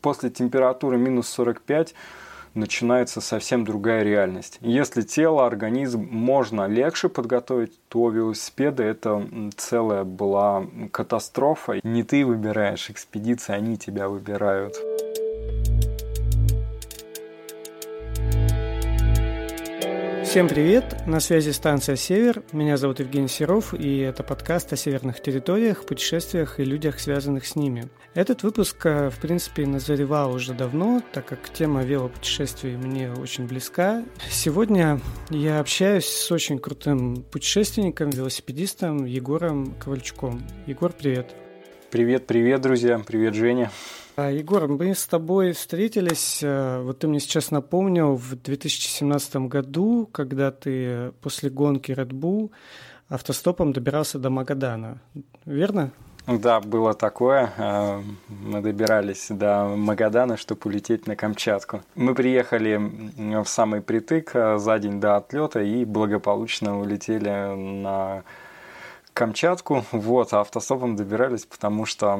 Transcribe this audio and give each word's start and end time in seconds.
После 0.00 0.30
температуры 0.30 0.96
минус 0.96 1.28
45 1.28 1.94
начинается 2.54 3.20
совсем 3.20 3.64
другая 3.64 4.02
реальность. 4.02 4.58
Если 4.60 5.02
тело, 5.02 5.46
организм 5.46 6.08
можно 6.10 6.66
легче 6.66 7.08
подготовить, 7.08 7.78
то 7.88 8.10
велосипеды 8.10 8.82
это 8.82 9.24
целая 9.56 10.04
была 10.04 10.66
катастрофа. 10.90 11.80
Не 11.84 12.02
ты 12.02 12.24
выбираешь 12.24 12.90
экспедиции, 12.90 13.52
они 13.52 13.76
тебя 13.76 14.08
выбирают. 14.08 14.74
Всем 20.30 20.46
привет! 20.46 21.08
На 21.08 21.18
связи 21.18 21.50
станция 21.50 21.96
«Север». 21.96 22.44
Меня 22.52 22.76
зовут 22.76 23.00
Евгений 23.00 23.26
Серов, 23.26 23.74
и 23.74 23.98
это 23.98 24.22
подкаст 24.22 24.72
о 24.72 24.76
северных 24.76 25.20
территориях, 25.20 25.84
путешествиях 25.84 26.60
и 26.60 26.64
людях, 26.64 27.00
связанных 27.00 27.44
с 27.44 27.56
ними. 27.56 27.88
Этот 28.14 28.44
выпуск, 28.44 28.86
э, 28.86 29.10
в 29.10 29.18
принципе, 29.18 29.66
назревал 29.66 30.32
уже 30.32 30.54
давно, 30.54 31.02
так 31.12 31.26
как 31.26 31.52
тема 31.52 31.82
велопутешествий 31.82 32.76
мне 32.76 33.10
очень 33.10 33.48
близка. 33.48 34.04
Сегодня 34.30 35.00
я 35.30 35.58
общаюсь 35.58 36.06
с 36.06 36.30
очень 36.30 36.60
крутым 36.60 37.24
путешественником, 37.24 38.10
велосипедистом 38.10 39.06
Егором 39.06 39.74
Ковальчуком. 39.80 40.46
Егор, 40.64 40.92
привет! 40.92 41.34
Привет, 41.90 42.28
привет, 42.28 42.60
друзья! 42.60 43.00
Привет, 43.04 43.34
Женя! 43.34 43.72
А, 44.20 44.30
Егор, 44.30 44.68
мы 44.68 44.94
с 44.94 45.06
тобой 45.06 45.52
встретились, 45.52 46.40
э, 46.42 46.82
вот 46.82 46.98
ты 46.98 47.08
мне 47.08 47.20
сейчас 47.20 47.50
напомнил, 47.50 48.16
в 48.16 48.36
2017 48.36 49.48
году, 49.48 50.10
когда 50.12 50.50
ты 50.50 51.12
после 51.22 51.48
гонки 51.48 51.90
Red 51.92 52.10
Bull 52.10 52.50
автостопом 53.08 53.72
добирался 53.72 54.18
до 54.18 54.28
Магадана, 54.28 55.00
верно? 55.46 55.92
Да, 56.26 56.60
было 56.60 56.92
такое. 56.92 57.50
Э, 57.56 58.02
мы 58.28 58.60
добирались 58.60 59.28
до 59.30 59.74
Магадана, 59.74 60.36
чтобы 60.36 60.60
улететь 60.64 61.06
на 61.06 61.16
Камчатку. 61.16 61.80
Мы 61.94 62.14
приехали 62.14 62.78
в 63.42 63.48
самый 63.48 63.80
притык 63.80 64.32
э, 64.34 64.58
за 64.58 64.78
день 64.78 65.00
до 65.00 65.16
отлета 65.16 65.62
и 65.62 65.86
благополучно 65.86 66.78
улетели 66.78 67.30
на 67.82 68.22
Камчатку, 69.20 69.84
вот, 69.92 70.32
а 70.32 70.40
автостопом 70.40 70.96
добирались, 70.96 71.44
потому 71.44 71.84
что 71.84 72.18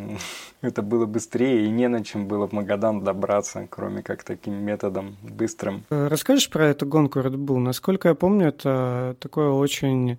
это 0.62 0.82
было 0.82 1.06
быстрее 1.06 1.64
и 1.64 1.70
не 1.70 1.86
на 1.86 2.02
чем 2.02 2.26
было 2.26 2.48
в 2.48 2.52
Магадан 2.52 3.04
добраться, 3.04 3.68
кроме 3.70 4.02
как 4.02 4.24
таким 4.24 4.54
методом 4.54 5.16
быстрым. 5.22 5.84
Э, 5.90 6.08
расскажешь 6.08 6.50
про 6.50 6.66
эту 6.66 6.86
гонку 6.86 7.20
Red 7.20 7.36
Bull? 7.36 7.58
Насколько 7.58 8.08
я 8.08 8.14
помню, 8.16 8.48
это 8.48 9.14
такое 9.20 9.50
очень 9.50 10.18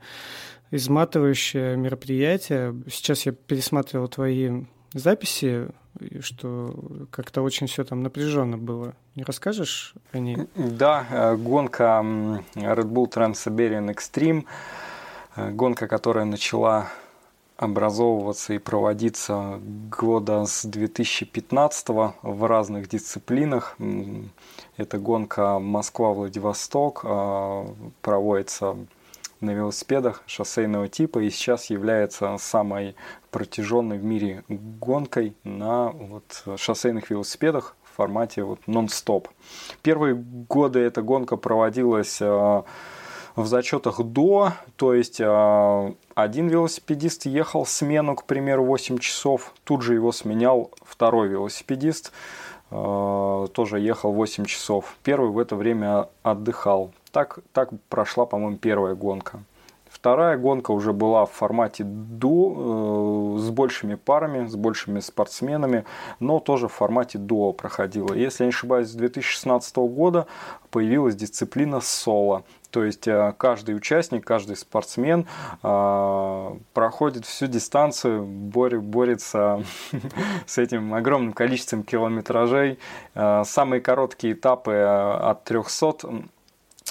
изматывающее 0.71 1.75
мероприятие. 1.75 2.73
Сейчас 2.89 3.25
я 3.25 3.33
пересматривал 3.33 4.07
твои 4.07 4.63
записи, 4.93 5.67
что 6.21 7.07
как-то 7.11 7.41
очень 7.41 7.67
все 7.67 7.83
там 7.83 8.03
напряженно 8.03 8.57
было. 8.57 8.93
Не 9.15 9.25
расскажешь 9.25 9.93
о 10.13 10.19
ней? 10.19 10.37
Да, 10.55 11.05
э, 11.11 11.35
гонка 11.35 12.01
Red 12.55 12.85
Bull 12.85 13.11
Trans-Siberian 13.11 13.93
Extreme– 13.93 14.45
гонка, 15.35 15.87
которая 15.87 16.25
начала 16.25 16.87
образовываться 17.57 18.53
и 18.53 18.57
проводиться 18.57 19.59
года 19.89 20.45
с 20.45 20.65
2015 20.65 21.87
в 22.21 22.47
разных 22.47 22.89
дисциплинах. 22.89 23.77
Это 24.77 24.97
гонка 24.97 25.59
Москва-Владивосток, 25.59 27.01
э, 27.03 27.65
проводится 28.01 28.75
на 29.41 29.51
велосипедах 29.51 30.23
шоссейного 30.25 30.87
типа 30.87 31.19
и 31.19 31.29
сейчас 31.29 31.69
является 31.69 32.37
самой 32.39 32.95
протяженной 33.31 33.97
в 33.97 34.03
мире 34.03 34.43
гонкой 34.49 35.35
на 35.43 35.91
вот 35.91 36.43
шоссейных 36.57 37.09
велосипедах 37.09 37.75
в 37.83 37.95
формате 37.95 38.43
вот 38.43 38.59
нон-стоп. 38.67 39.29
Первые 39.81 40.15
годы 40.15 40.79
эта 40.79 41.01
гонка 41.01 41.37
проводилась 41.37 42.17
э, 42.21 42.63
в 43.35 43.47
зачетах 43.47 44.01
до, 44.01 44.53
то 44.75 44.93
есть 44.93 45.19
а, 45.21 45.93
один 46.13 46.47
велосипедист 46.47 47.25
ехал 47.25 47.65
смену, 47.65 48.15
к 48.15 48.23
примеру, 48.23 48.63
8 48.63 48.97
часов, 48.99 49.53
тут 49.63 49.81
же 49.81 49.93
его 49.93 50.11
сменял 50.11 50.71
второй 50.81 51.27
велосипедист, 51.27 52.11
а, 52.71 53.47
тоже 53.47 53.79
ехал 53.79 54.13
8 54.13 54.45
часов. 54.45 54.95
Первый 55.03 55.31
в 55.31 55.39
это 55.39 55.55
время 55.55 56.07
отдыхал. 56.23 56.91
Так, 57.11 57.39
так 57.53 57.69
прошла, 57.89 58.25
по-моему, 58.25 58.57
первая 58.57 58.95
гонка. 58.95 59.41
Вторая 60.05 60.37
гонка 60.37 60.69
уже 60.69 60.93
была 60.93 61.25
в 61.25 61.31
формате 61.31 61.83
до, 61.83 63.37
э, 63.37 63.39
с 63.39 63.49
большими 63.49 63.95
парами, 63.95 64.45
с 64.45 64.55
большими 64.55 64.99
спортсменами, 64.99 65.83
но 66.19 66.39
тоже 66.39 66.67
в 66.67 66.73
формате 66.73 67.17
дуо 67.17 67.53
проходила. 67.53 68.13
Если 68.13 68.43
я 68.43 68.45
не 68.45 68.51
ошибаюсь, 68.51 68.89
с 68.89 68.93
2016 68.93 69.87
года 69.87 70.27
появилась 70.69 71.15
дисциплина 71.15 71.81
соло. 71.81 72.43
То 72.69 72.83
есть 72.83 73.07
э, 73.07 73.33
каждый 73.37 73.75
участник, 73.75 74.23
каждый 74.23 74.57
спортсмен 74.57 75.25
э, 75.63 76.55
проходит 76.73 77.25
всю 77.25 77.47
дистанцию, 77.47 78.25
борется 78.25 79.63
с 80.45 80.59
этим 80.59 80.93
огромным 80.93 81.33
количеством 81.33 81.81
километражей. 81.81 82.77
Э, 83.15 83.41
самые 83.43 83.81
короткие 83.81 84.33
этапы 84.33 84.73
от 84.73 85.45
300 85.45 86.25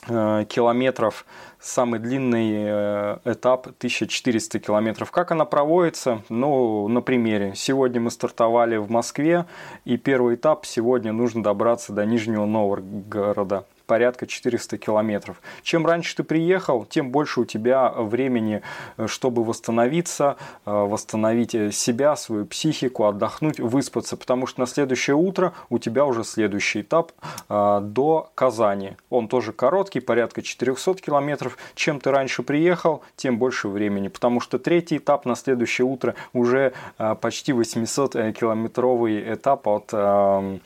километров, 0.06 1.26
самый 1.60 2.00
длинный 2.00 3.18
этап 3.24 3.66
1400 3.66 4.58
километров. 4.58 5.10
Как 5.10 5.32
она 5.32 5.44
проводится? 5.44 6.22
Ну, 6.28 6.88
на 6.88 7.00
примере. 7.00 7.52
Сегодня 7.54 8.00
мы 8.00 8.10
стартовали 8.10 8.76
в 8.76 8.90
Москве, 8.90 9.46
и 9.84 9.96
первый 9.96 10.36
этап 10.36 10.66
сегодня 10.66 11.12
нужно 11.12 11.42
добраться 11.42 11.92
до 11.92 12.04
Нижнего 12.04 12.44
Новгорода 12.44 13.64
порядка 13.86 14.26
400 14.26 14.78
километров. 14.78 15.40
Чем 15.62 15.86
раньше 15.86 16.16
ты 16.16 16.24
приехал, 16.24 16.84
тем 16.84 17.10
больше 17.10 17.40
у 17.40 17.44
тебя 17.44 17.90
времени, 17.90 18.62
э, 18.96 19.06
чтобы 19.06 19.44
восстановиться, 19.44 20.36
э, 20.66 20.70
восстановить 20.70 21.54
э, 21.54 21.70
себя, 21.72 22.16
свою 22.16 22.46
психику, 22.46 23.04
отдохнуть, 23.04 23.60
выспаться, 23.60 24.16
потому 24.16 24.46
что 24.46 24.60
на 24.60 24.66
следующее 24.66 25.16
утро 25.16 25.52
у 25.70 25.78
тебя 25.78 26.04
уже 26.04 26.24
следующий 26.24 26.80
этап 26.80 27.12
до 27.48 28.30
Казани. 28.34 28.96
Он 29.10 29.28
тоже 29.28 29.52
короткий, 29.52 30.00
порядка 30.00 30.42
400 30.42 30.94
километров. 30.94 31.56
Чем 31.74 32.00
ты 32.00 32.10
раньше 32.10 32.42
приехал, 32.42 33.02
тем 33.16 33.38
больше 33.38 33.68
времени, 33.68 34.08
потому 34.08 34.40
что 34.40 34.58
третий 34.58 34.98
этап 34.98 35.24
на 35.24 35.36
следующее 35.36 35.86
утро 35.86 36.14
уже 36.32 36.72
почти 37.20 37.52
800 37.52 38.12
километровый 38.34 39.34
этап 39.34 39.66
от 39.68 39.90
эм, 39.92 40.60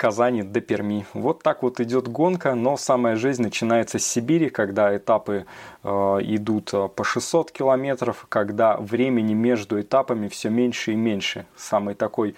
Казани 0.00 0.42
до 0.42 0.62
Перми. 0.62 1.04
Вот 1.12 1.42
так 1.42 1.62
вот 1.62 1.78
идет 1.78 2.08
гонка, 2.08 2.54
но 2.54 2.78
самая 2.78 3.16
жизнь 3.16 3.42
начинается 3.42 3.98
с 3.98 4.06
Сибири, 4.06 4.48
когда 4.48 4.96
этапы 4.96 5.44
э, 5.84 5.88
идут 6.22 6.72
э, 6.72 6.88
по 6.88 7.04
600 7.04 7.50
километров, 7.52 8.24
когда 8.30 8.78
времени 8.78 9.34
между 9.34 9.78
этапами 9.78 10.28
все 10.28 10.48
меньше 10.48 10.92
и 10.92 10.96
меньше. 10.96 11.44
Самый 11.54 11.94
такой 11.94 12.34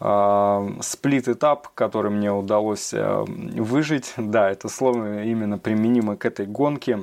э, 0.00 0.68
сплит-этап, 0.80 1.68
который 1.74 2.10
мне 2.10 2.32
удалось 2.32 2.92
э, 2.92 3.24
выжить, 3.28 4.14
да, 4.16 4.50
это 4.50 4.68
слово 4.68 5.22
именно 5.22 5.58
применимо 5.58 6.16
к 6.16 6.26
этой 6.26 6.46
гонке. 6.46 6.98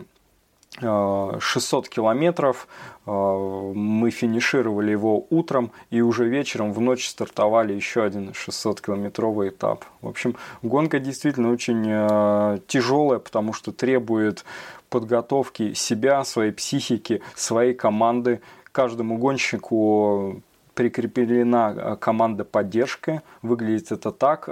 600 0.79 1.85
э, 1.85 1.89
километров. 1.89 2.67
Э, 3.05 3.11
мы 3.11 4.09
финишировали 4.11 4.91
его 4.91 5.25
утром 5.29 5.71
и 5.89 6.01
уже 6.01 6.27
вечером 6.27 6.73
в 6.73 6.79
ночь 6.81 7.07
стартовали 7.07 7.73
еще 7.73 8.03
один 8.03 8.29
600-километровый 8.29 9.49
этап. 9.49 9.85
В 10.01 10.07
общем, 10.07 10.35
гонка 10.61 10.99
действительно 10.99 11.51
очень 11.51 11.85
э, 11.87 12.59
тяжелая, 12.67 13.19
потому 13.19 13.53
что 13.53 13.71
требует 13.71 14.45
подготовки 14.89 15.73
себя, 15.73 16.23
своей 16.23 16.51
психики, 16.51 17.21
своей 17.35 17.73
команды. 17.73 18.41
Каждому 18.71 19.17
гонщику 19.17 20.41
прикреплена 20.75 21.97
команда 21.97 22.45
поддержки. 22.45 23.21
Выглядит 23.41 23.91
это 23.91 24.11
так 24.11 24.47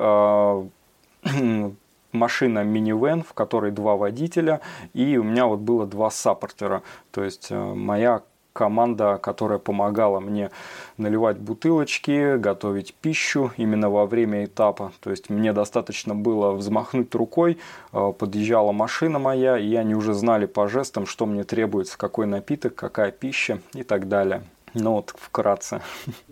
машина 2.11 2.63
минивэн, 2.63 3.23
в 3.23 3.33
которой 3.33 3.71
два 3.71 3.95
водителя, 3.95 4.61
и 4.93 5.17
у 5.17 5.23
меня 5.23 5.45
вот 5.45 5.59
было 5.59 5.85
два 5.85 6.09
саппортера. 6.09 6.83
То 7.11 7.23
есть 7.23 7.47
э, 7.49 7.73
моя 7.73 8.21
команда, 8.57 9.19
которая 9.21 9.59
помогала 9.59 10.19
мне 10.19 10.49
наливать 10.97 11.37
бутылочки, 11.37 12.37
готовить 12.37 12.95
пищу 12.95 13.51
именно 13.55 13.91
во 13.91 14.07
время 14.07 14.45
этапа. 14.45 14.91
То 14.99 15.11
есть 15.11 15.29
мне 15.29 15.53
достаточно 15.53 16.15
было 16.15 16.53
взмахнуть 16.53 17.13
рукой, 17.13 17.59
э, 17.93 18.13
подъезжала 18.17 18.71
машина 18.71 19.19
моя, 19.19 19.59
и 19.59 19.75
они 19.75 19.93
уже 19.93 20.13
знали 20.15 20.47
по 20.47 20.67
жестам, 20.67 21.05
что 21.05 21.27
мне 21.27 21.43
требуется, 21.43 21.99
какой 21.99 22.25
напиток, 22.25 22.73
какая 22.73 23.11
пища 23.11 23.59
и 23.75 23.83
так 23.83 24.07
далее. 24.07 24.41
Ну 24.73 24.93
вот 24.93 25.13
вкратце. 25.15 25.81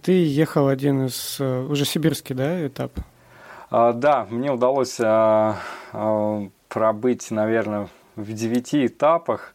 Ты 0.01 0.11
ехал 0.11 0.67
один 0.67 1.05
из 1.05 1.37
э, 1.39 1.61
уже 1.61 1.85
сибирский, 1.85 2.33
да, 2.35 2.65
этап? 2.65 2.91
А, 3.69 3.93
да, 3.93 4.27
мне 4.29 4.51
удалось 4.51 4.97
а, 4.99 5.57
а, 5.91 6.47
пробыть, 6.69 7.31
наверное, 7.31 7.89
в 8.15 8.31
девяти 8.33 8.85
этапах. 8.85 9.53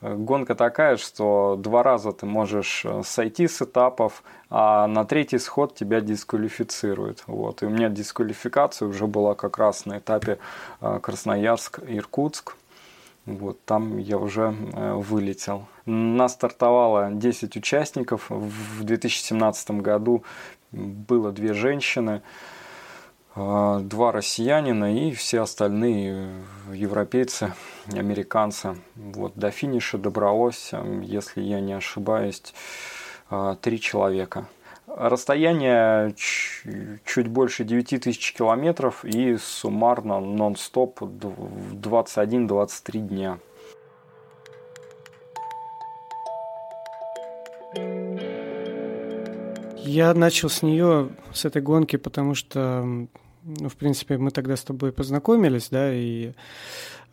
гонка 0.00 0.54
такая, 0.54 0.96
что 0.96 1.56
два 1.58 1.82
раза 1.82 2.12
ты 2.12 2.24
можешь 2.26 2.84
э, 2.84 3.02
сойти 3.04 3.46
с 3.46 3.60
этапов, 3.60 4.22
а 4.48 4.86
на 4.86 5.04
третий 5.04 5.38
сход 5.38 5.74
тебя 5.74 6.00
дисквалифицируют. 6.00 7.22
Вот. 7.26 7.62
И 7.62 7.66
у 7.66 7.70
меня 7.70 7.90
дисквалификация 7.90 8.88
уже 8.88 9.06
была 9.06 9.34
как 9.34 9.58
раз 9.58 9.84
на 9.84 9.98
этапе 9.98 10.38
Красноярск-Иркутск. 10.80 12.54
Вот, 13.26 13.62
там 13.64 13.98
я 13.98 14.16
уже 14.18 14.54
э, 14.72 14.94
вылетел. 14.94 15.66
Нас 15.84 16.32
стартовало 16.32 17.10
10 17.12 17.56
участников. 17.56 18.30
В 18.30 18.82
2017 18.82 19.70
году 19.72 20.24
было 20.72 21.30
две 21.30 21.52
женщины. 21.52 22.22
А, 23.34 23.78
два 23.80 24.10
россиянина 24.12 25.08
и 25.08 25.12
все 25.12 25.42
остальные 25.42 26.30
европейцы, 26.72 27.54
американцы. 27.92 28.76
Вот 28.96 29.34
до 29.36 29.50
финиша 29.50 29.98
добралось, 29.98 30.72
если 31.02 31.40
я 31.42 31.60
не 31.60 31.74
ошибаюсь, 31.74 32.42
а, 33.28 33.54
три 33.56 33.80
человека. 33.80 34.46
Расстояние 34.88 36.14
чуть 36.16 37.28
больше 37.28 37.62
9000 37.62 38.34
километров 38.34 39.04
и 39.04 39.36
суммарно 39.36 40.18
нон-стоп 40.18 41.00
21-23 41.02 42.98
дня. 42.98 43.38
Я 49.90 50.14
начал 50.14 50.48
с 50.48 50.62
нее, 50.62 51.08
с 51.32 51.44
этой 51.44 51.62
гонки, 51.62 51.96
потому 51.96 52.36
что, 52.36 52.84
ну, 52.84 53.68
в 53.68 53.74
принципе, 53.74 54.18
мы 54.18 54.30
тогда 54.30 54.54
с 54.54 54.62
тобой 54.62 54.92
познакомились, 54.92 55.68
да, 55.68 55.92
и 55.92 56.30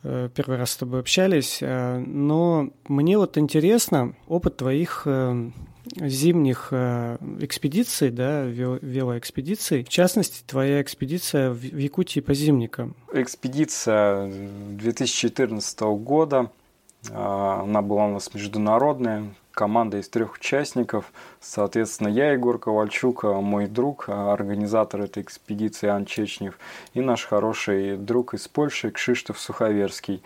э, 0.03 0.29
первый 0.35 0.59
раз 0.59 0.71
с 0.71 0.77
тобой 0.77 0.99
общались, 0.99 1.57
э, 1.61 1.97
но 1.97 2.69
мне 2.87 3.17
вот 3.17 3.39
интересно 3.39 4.13
опыт 4.27 4.57
твоих 4.57 5.03
э, 5.05 5.49
зимних 5.95 6.71
экспедиций, 6.71 8.11
да, 8.11 8.43
велоэкспедиций. 8.43 9.83
В 9.83 9.89
частности, 9.89 10.43
твоя 10.45 10.79
экспедиция 10.79 11.49
в 11.49 11.63
Якутии 11.63 12.19
по 12.19 12.35
зимникам. 12.35 12.95
Экспедиция 13.11 14.31
2014 14.69 15.79
года, 15.81 16.51
она 17.09 17.81
была 17.81 18.05
у 18.05 18.13
нас 18.13 18.31
международная, 18.35 19.33
команда 19.57 19.97
из 19.97 20.07
трех 20.07 20.35
участников. 20.35 21.11
Соответственно, 21.41 22.09
я, 22.09 22.31
Егор 22.31 22.59
Ковальчук, 22.59 23.25
а 23.25 23.41
мой 23.41 23.65
друг, 23.65 24.05
а 24.07 24.31
организатор 24.31 25.01
этой 25.01 25.23
экспедиции 25.23 25.87
Ан 25.87 26.05
Чечнев, 26.05 26.59
и 26.93 27.01
наш 27.01 27.25
хороший 27.25 27.97
друг 27.97 28.35
из 28.35 28.47
Польши 28.47 28.91
Кшиштоф 28.91 29.39
Суховерский. 29.39 30.21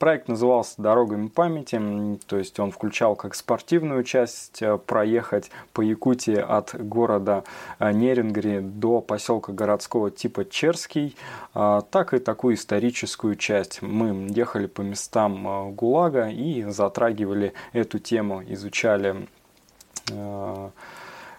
Проект 0.00 0.28
назывался 0.28 0.80
«Дорогами 0.80 1.28
памяти», 1.28 2.18
то 2.26 2.38
есть 2.38 2.58
он 2.58 2.70
включал 2.70 3.16
как 3.16 3.34
спортивную 3.34 4.02
часть 4.02 4.62
э, 4.62 4.78
проехать 4.78 5.50
по 5.74 5.82
Якутии 5.82 6.38
от 6.38 6.74
города 6.74 7.44
э, 7.78 7.92
Нерингри 7.92 8.60
до 8.60 9.02
поселка 9.02 9.52
городского 9.52 10.10
типа 10.10 10.46
Черский, 10.48 11.16
э, 11.54 11.80
так 11.90 12.14
и 12.14 12.18
такую 12.18 12.54
историческую 12.54 13.36
часть. 13.36 13.82
Мы 13.82 14.28
ехали 14.30 14.68
по 14.68 14.80
местам 14.80 15.74
ГУЛАГа 15.74 16.30
и 16.30 16.62
затрагивали 16.62 17.52
эту 17.74 17.98
тему, 17.98 18.42
изучали 18.48 19.28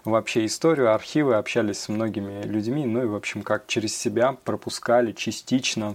вообще 0.04 0.46
историю, 0.46 0.92
архивы, 0.92 1.36
общались 1.36 1.78
с 1.78 1.88
многими 1.88 2.42
людьми, 2.42 2.86
ну 2.86 3.02
и, 3.02 3.06
в 3.06 3.14
общем, 3.14 3.42
как 3.42 3.66
через 3.66 3.96
себя 3.96 4.36
пропускали 4.44 5.12
частично 5.12 5.94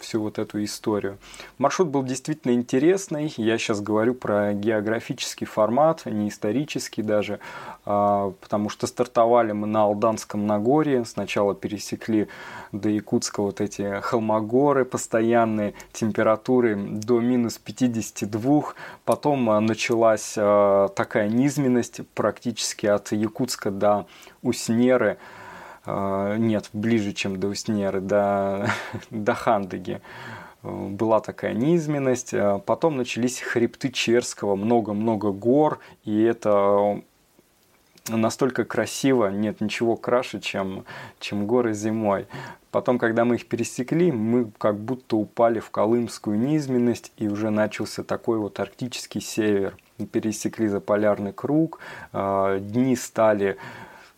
всю 0.00 0.20
вот 0.20 0.38
эту 0.38 0.62
историю. 0.64 1.18
Маршрут 1.58 1.88
был 1.88 2.02
действительно 2.02 2.52
интересный. 2.52 3.32
Я 3.36 3.58
сейчас 3.58 3.80
говорю 3.80 4.14
про 4.14 4.52
географический 4.52 5.46
формат, 5.46 6.06
не 6.06 6.28
исторический 6.28 7.02
даже, 7.02 7.38
а, 7.84 8.32
потому 8.40 8.68
что 8.68 8.86
стартовали 8.86 9.52
мы 9.52 9.66
на 9.66 9.82
Алданском 9.82 10.46
Нагорье. 10.46 11.04
Сначала 11.04 11.54
пересекли 11.54 12.28
до 12.72 12.88
Якутска 12.88 13.42
вот 13.42 13.60
эти 13.60 14.00
холмогоры 14.00 14.84
постоянные, 14.84 15.74
температуры 15.92 16.74
до 16.74 17.20
минус 17.20 17.58
52. 17.58 18.74
Потом 19.04 19.50
а, 19.50 19.60
началась 19.60 20.34
а, 20.36 20.88
такая 20.88 21.28
низменность 21.28 22.00
практически 22.14 22.86
от 22.86 23.12
Якутска 23.12 23.35
до 23.70 24.06
Уснеры. 24.42 25.18
Нет, 25.86 26.68
ближе, 26.72 27.12
чем 27.12 27.38
до 27.38 27.48
Уснеры, 27.48 28.00
до, 28.00 28.68
до 29.10 29.34
Хандыги 29.34 30.00
была 30.62 31.20
такая 31.20 31.54
низменность. 31.54 32.34
Потом 32.64 32.96
начались 32.96 33.40
хребты 33.40 33.90
Черского, 33.90 34.56
много-много 34.56 35.30
гор, 35.30 35.78
и 36.04 36.22
это 36.22 37.02
настолько 38.08 38.64
красиво, 38.64 39.28
нет 39.28 39.60
ничего 39.60 39.96
краше, 39.96 40.40
чем, 40.40 40.84
чем 41.18 41.46
горы 41.46 41.74
зимой. 41.74 42.26
Потом, 42.70 42.98
когда 42.98 43.24
мы 43.24 43.36
их 43.36 43.46
пересекли, 43.46 44.12
мы 44.12 44.50
как 44.58 44.78
будто 44.78 45.16
упали 45.16 45.60
в 45.60 45.70
колымскую 45.70 46.38
низменность, 46.38 47.12
и 47.16 47.28
уже 47.28 47.50
начался 47.50 48.02
такой 48.02 48.38
вот 48.38 48.60
арктический 48.60 49.20
север. 49.20 49.76
Мы 49.98 50.06
пересекли 50.06 50.68
заполярный 50.68 51.32
круг, 51.32 51.80
а, 52.12 52.58
дни 52.58 52.94
стали 52.96 53.56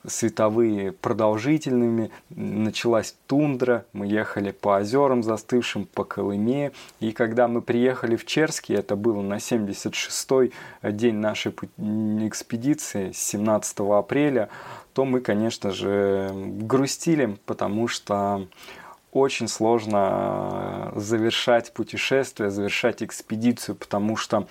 световые 0.06 0.92
продолжительными, 0.92 2.10
началась 2.30 3.16
тундра, 3.26 3.84
мы 3.92 4.06
ехали 4.06 4.52
по 4.52 4.76
озерам 4.76 5.22
застывшим, 5.22 5.86
по 5.86 6.04
Колыме, 6.04 6.72
и 7.00 7.12
когда 7.12 7.48
мы 7.48 7.62
приехали 7.62 8.16
в 8.16 8.24
Черский, 8.24 8.74
это 8.74 8.96
было 8.96 9.20
на 9.22 9.36
76-й 9.36 10.52
день 10.82 11.16
нашей 11.16 11.52
экспедиции, 11.52 13.12
17 13.12 13.80
апреля, 13.80 14.48
то 14.92 15.04
мы, 15.04 15.20
конечно 15.20 15.70
же, 15.70 16.30
грустили, 16.34 17.36
потому 17.46 17.88
что 17.88 18.46
очень 19.12 19.48
сложно 19.48 20.92
завершать 20.94 21.72
путешествие, 21.72 22.50
завершать 22.50 23.02
экспедицию, 23.02 23.74
потому 23.76 24.16
что 24.16 24.46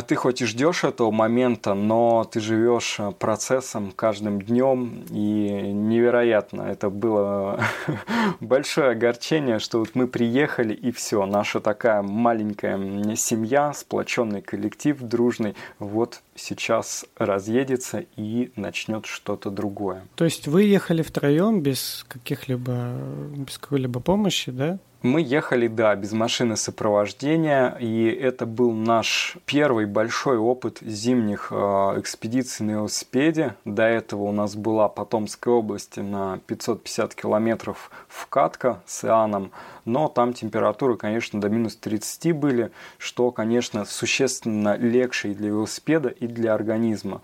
ты 0.00 0.16
хоть 0.16 0.40
и 0.40 0.46
ждешь 0.46 0.84
этого 0.84 1.10
момента, 1.10 1.74
но 1.74 2.24
ты 2.24 2.40
живешь 2.40 2.96
э, 2.98 3.12
процессом 3.12 3.92
каждым 3.92 4.40
днем, 4.40 5.04
и 5.10 5.70
невероятно. 5.72 6.62
Это 6.62 6.90
было 6.90 7.60
большое 8.40 8.90
огорчение, 8.90 9.58
что 9.58 9.78
вот 9.78 9.90
мы 9.94 10.08
приехали, 10.08 10.74
и 10.74 10.90
все, 10.90 11.26
наша 11.26 11.60
такая 11.60 12.02
маленькая 12.02 13.14
семья, 13.14 13.72
сплоченный 13.72 14.42
коллектив 14.42 14.98
дружный, 15.00 15.54
вот 15.78 16.22
сейчас 16.34 17.04
разъедется 17.16 18.04
и 18.16 18.52
начнет 18.56 19.06
что-то 19.06 19.50
другое. 19.50 20.06
То 20.16 20.24
есть 20.24 20.48
вы 20.48 20.64
ехали 20.64 21.02
втроем 21.02 21.60
без 21.60 22.04
каких-либо, 22.08 22.96
без 23.36 23.58
какой-либо 23.58 24.00
помощи, 24.00 24.50
да? 24.50 24.78
Мы 25.04 25.20
ехали, 25.20 25.68
да, 25.68 25.94
без 25.96 26.12
машины 26.12 26.56
сопровождения, 26.56 27.76
и 27.78 28.06
это 28.06 28.46
был 28.46 28.72
наш 28.72 29.36
первый 29.44 29.84
большой 29.84 30.38
опыт 30.38 30.78
зимних 30.80 31.48
э, 31.50 31.54
экспедиций 31.98 32.64
на 32.64 32.70
велосипеде. 32.70 33.54
До 33.66 33.82
этого 33.82 34.22
у 34.22 34.32
нас 34.32 34.56
была 34.56 34.88
по 34.88 35.04
Томской 35.04 35.52
области 35.52 36.00
на 36.00 36.38
550 36.46 37.14
километров 37.14 37.90
вкатка 38.08 38.82
с 38.86 39.04
Ианом, 39.04 39.52
но 39.84 40.08
там 40.08 40.32
температуры, 40.32 40.96
конечно, 40.96 41.40
до 41.40 41.48
минус 41.48 41.76
30 41.76 42.32
были, 42.32 42.70
что, 42.98 43.30
конечно, 43.30 43.84
существенно 43.84 44.76
легче 44.76 45.30
и 45.30 45.34
для 45.34 45.48
велосипеда, 45.48 46.08
и 46.08 46.26
для 46.26 46.54
организма. 46.54 47.20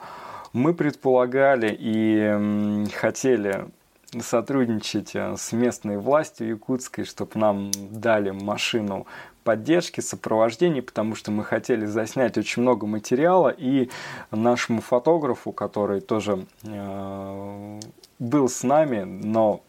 Мы 0.52 0.74
предполагали 0.74 1.76
и 1.78 2.86
хотели 2.94 3.66
сотрудничать 4.18 5.14
э, 5.14 5.36
с 5.36 5.52
местной 5.52 5.98
властью 5.98 6.48
якутской, 6.48 7.04
чтобы 7.04 7.30
нам 7.34 7.70
дали 7.92 8.30
машину 8.30 9.06
поддержки, 9.44 10.00
сопровождения, 10.00 10.82
потому 10.82 11.14
что 11.14 11.30
мы 11.30 11.44
хотели 11.44 11.86
заснять 11.86 12.36
очень 12.36 12.62
много 12.62 12.86
материала, 12.86 13.48
и 13.48 13.88
нашему 14.30 14.80
фотографу, 14.80 15.52
который 15.52 16.00
тоже 16.00 16.44
э, 16.64 17.80
был 18.18 18.48
с 18.48 18.62
нами, 18.62 19.02
но 19.02 19.62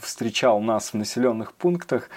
встречал 0.00 0.60
нас 0.60 0.92
в 0.92 0.94
населенных 0.94 1.52
пунктах, 1.52 2.08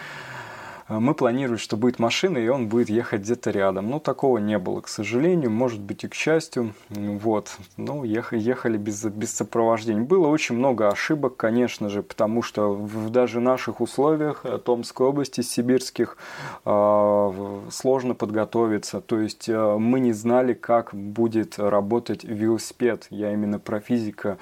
Э, 0.88 1.00
мы 1.00 1.14
планируем, 1.14 1.58
что 1.58 1.78
будет 1.78 2.00
машина, 2.00 2.38
и 2.38 2.48
он 2.48 2.68
будет 2.68 2.90
ехать 2.90 3.22
где-то 3.22 3.52
рядом. 3.52 3.90
Но 3.90 4.00
такого 4.00 4.38
не 4.38 4.58
было, 4.58 4.82
к 4.82 4.88
сожалению, 4.88 5.52
может 5.52 5.82
быть 5.82 6.04
и 6.04 6.08
к 6.08 6.14
счастью. 6.14 6.74
Вот. 6.90 7.58
Ну, 7.78 8.04
ехали, 8.04 8.78
без, 8.78 9.04
без 9.06 9.32
сопровождения. 9.32 10.02
Было 10.02 10.28
очень 10.28 10.56
много 10.56 10.90
ошибок, 10.90 11.38
конечно 11.38 11.90
же, 11.90 12.04
потому 12.04 12.42
что 12.42 12.74
в 12.74 13.10
даже 13.10 13.40
наших 13.40 13.82
условиях 13.82 14.42
э, 14.44 14.58
Томской 14.58 15.08
области, 15.08 15.42
сибирских, 15.42 16.18
э, 16.66 17.62
сложно 17.72 18.16
подготовиться. 18.16 19.02
То 19.02 19.20
есть 19.20 19.48
мы 19.48 20.00
не 20.00 20.14
знали, 20.14 20.54
как 20.54 20.94
будет 20.94 21.60
работать 21.60 22.24
велосипед. 22.24 23.08
Я 23.10 23.34
именно 23.34 23.60
про 23.60 23.80
физико 23.80 24.38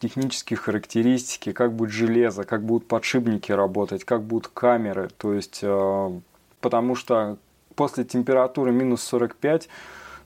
технические 0.00 0.56
характеристики, 0.56 1.52
как 1.52 1.72
будет 1.74 1.90
железо, 1.90 2.44
как 2.44 2.64
будут 2.64 2.88
подшипники 2.88 3.52
работать, 3.52 4.04
как 4.04 4.22
будут 4.22 4.48
камеры. 4.48 5.10
То 5.18 5.34
есть, 5.34 5.60
э, 5.62 6.20
потому 6.60 6.94
что 6.94 7.36
после 7.74 8.04
температуры 8.04 8.72
минус 8.72 9.02
45 9.02 9.68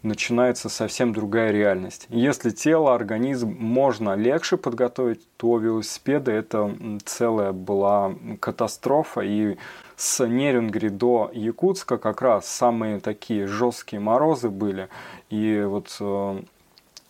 начинается 0.03 0.69
совсем 0.69 1.13
другая 1.13 1.51
реальность. 1.51 2.07
Если 2.11 2.51
тело, 2.51 2.95
организм 2.95 3.57
можно 3.59 4.15
легче 4.15 4.57
подготовить, 4.57 5.27
то 5.37 5.59
велосипеды 5.59 6.31
это 6.31 6.77
целая 7.05 7.53
была 7.53 8.15
катастрофа. 8.39 9.23
И 9.23 9.57
с 9.97 10.25
Нерюнгри 10.25 10.89
до 10.91 11.31
Якутска 11.33 11.97
как 11.97 12.23
раз 12.23 12.47
самые 12.47 13.01
такие 13.01 13.47
жесткие 13.47 14.01
морозы 14.01 14.51
были. 14.51 14.89
И 15.31 15.63
вот 15.67 15.97
э, 16.01 16.43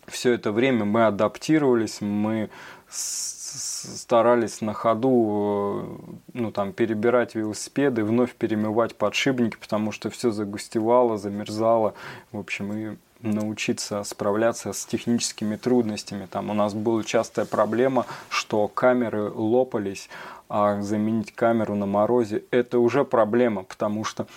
все 0.07 0.33
это 0.33 0.51
время 0.51 0.85
мы 0.85 1.05
адаптировались, 1.05 2.01
мы 2.01 2.49
старались 2.89 4.61
на 4.61 4.73
ходу 4.73 6.09
э, 6.33 6.33
ну, 6.33 6.51
там, 6.51 6.73
перебирать 6.73 7.35
велосипеды, 7.35 8.03
вновь 8.03 8.33
перемывать 8.35 8.95
подшипники, 8.95 9.57
потому 9.59 9.91
что 9.91 10.09
все 10.09 10.31
загустевало, 10.31 11.17
замерзало. 11.17 11.93
В 12.31 12.39
общем, 12.39 12.73
и 12.73 12.97
научиться 13.21 14.03
справляться 14.03 14.73
с 14.73 14.85
техническими 14.85 15.55
трудностями. 15.55 16.27
Там 16.29 16.49
у 16.49 16.53
нас 16.53 16.73
была 16.73 17.03
частая 17.03 17.45
проблема, 17.45 18.05
что 18.29 18.67
камеры 18.67 19.29
лопались, 19.29 20.09
а 20.49 20.81
заменить 20.81 21.33
камеру 21.33 21.75
на 21.75 21.85
морозе– 21.85 22.43
это 22.51 22.79
уже 22.79 23.03
проблема, 23.03 23.63
потому 23.63 24.03
что 24.03 24.27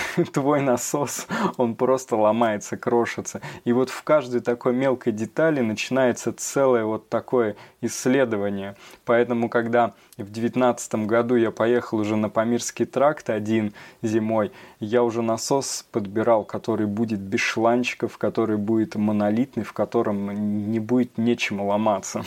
твой 0.32 0.60
насос, 0.60 1.26
он 1.56 1.74
просто 1.74 2.16
ломается, 2.16 2.76
крошится. 2.76 3.40
И 3.64 3.72
вот 3.72 3.90
в 3.90 4.02
каждой 4.02 4.40
такой 4.40 4.72
мелкой 4.72 5.12
детали 5.12 5.60
начинается 5.60 6.32
целое 6.32 6.84
вот 6.84 7.08
такое 7.08 7.56
исследование. 7.80 8.76
Поэтому, 9.04 9.48
когда 9.48 9.94
в 10.16 10.30
девятнадцатом 10.30 11.06
году 11.06 11.36
я 11.36 11.50
поехал 11.50 11.98
уже 11.98 12.16
на 12.16 12.28
Памирский 12.28 12.86
тракт 12.86 13.30
один 13.30 13.72
зимой, 14.02 14.52
я 14.82 15.04
уже 15.04 15.22
насос 15.22 15.86
подбирал, 15.92 16.44
который 16.44 16.86
будет 16.86 17.20
без 17.20 17.40
шланчиков, 17.40 18.18
который 18.18 18.56
будет 18.56 18.96
монолитный, 18.96 19.62
в 19.62 19.72
котором 19.72 20.70
не 20.70 20.80
будет 20.80 21.18
нечем 21.18 21.60
ломаться. 21.62 22.24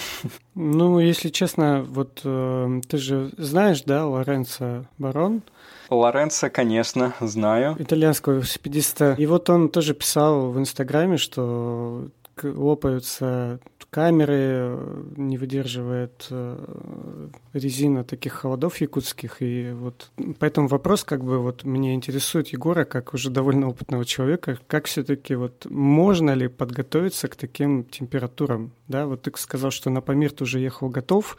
Ну, 0.56 1.00
если 1.00 1.30
честно, 1.30 1.86
вот 1.88 2.22
э, 2.24 2.82
ты 2.88 2.98
же 2.98 3.32
знаешь, 3.38 3.82
да, 3.84 4.08
Лоренцо 4.08 4.86
Барон? 4.98 5.42
Лоренцо, 5.90 6.50
конечно, 6.50 7.14
знаю. 7.20 7.76
Итальянского 7.78 8.36
велосипедиста. 8.36 9.16
И 9.18 9.26
вот 9.26 9.50
он 9.50 9.68
тоже 9.68 9.94
писал 9.94 10.52
в 10.52 10.58
Инстаграме, 10.58 11.18
что 11.18 12.08
лопаются 12.44 13.60
камеры, 13.90 14.78
не 15.16 15.38
выдерживает 15.38 16.28
э, 16.30 17.30
резина 17.54 18.04
таких 18.04 18.34
холодов 18.34 18.82
якутских. 18.82 19.42
И 19.42 19.72
вот 19.72 20.12
поэтому 20.40 20.68
вопрос, 20.68 21.04
как 21.04 21.24
бы 21.24 21.40
вот 21.40 21.64
меня 21.64 21.94
интересует 21.94 22.50
Егора, 22.50 22.84
как 22.84 23.14
уже 23.14 23.30
довольно 23.30 23.70
опытного 23.70 24.04
человека, 24.04 24.60
как 24.68 24.86
все-таки 24.86 25.36
вот 25.36 25.66
можно 25.70 26.32
ли 26.32 26.50
подготовиться 26.50 27.28
к 27.28 27.36
таким 27.36 27.86
температурам? 27.86 28.74
Да, 28.88 29.06
вот 29.06 29.22
ты 29.22 29.32
сказал, 29.36 29.72
что 29.72 29.90
на 29.90 30.02
Памир 30.02 30.32
ты 30.32 30.44
уже 30.44 30.60
ехал 30.60 30.90
готов, 30.90 31.38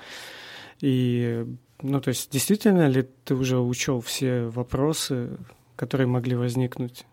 и 0.81 1.45
ну, 1.83 2.01
то 2.01 2.09
есть, 2.09 2.33
действительно 2.33 2.89
ли 2.89 3.07
ты 3.25 3.35
уже 3.35 3.59
учел 3.59 4.01
все 4.01 4.47
вопросы, 4.47 5.37
которые 5.77 6.07
могли 6.07 6.35
возникнуть? 6.35 7.05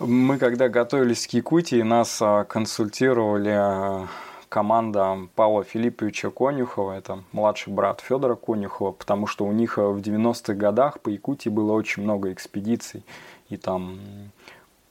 Мы, 0.00 0.38
когда 0.38 0.68
готовились 0.68 1.28
к 1.28 1.30
Якутии, 1.34 1.80
нас 1.82 2.18
а, 2.20 2.42
консультировали 2.44 3.50
а, 3.50 4.08
команда 4.48 5.28
Павла 5.36 5.62
Филипповича 5.62 6.30
Конюхова, 6.30 6.94
это 6.98 7.22
младший 7.30 7.72
брат 7.72 8.00
Федора 8.00 8.34
Конюхова, 8.34 8.90
потому 8.90 9.28
что 9.28 9.44
у 9.44 9.52
них 9.52 9.78
а, 9.78 9.90
в 9.90 9.98
90-х 9.98 10.54
годах 10.54 10.98
по 10.98 11.10
Якутии 11.10 11.48
было 11.48 11.72
очень 11.72 12.02
много 12.02 12.32
экспедиций, 12.32 13.04
и 13.50 13.56
там 13.56 14.00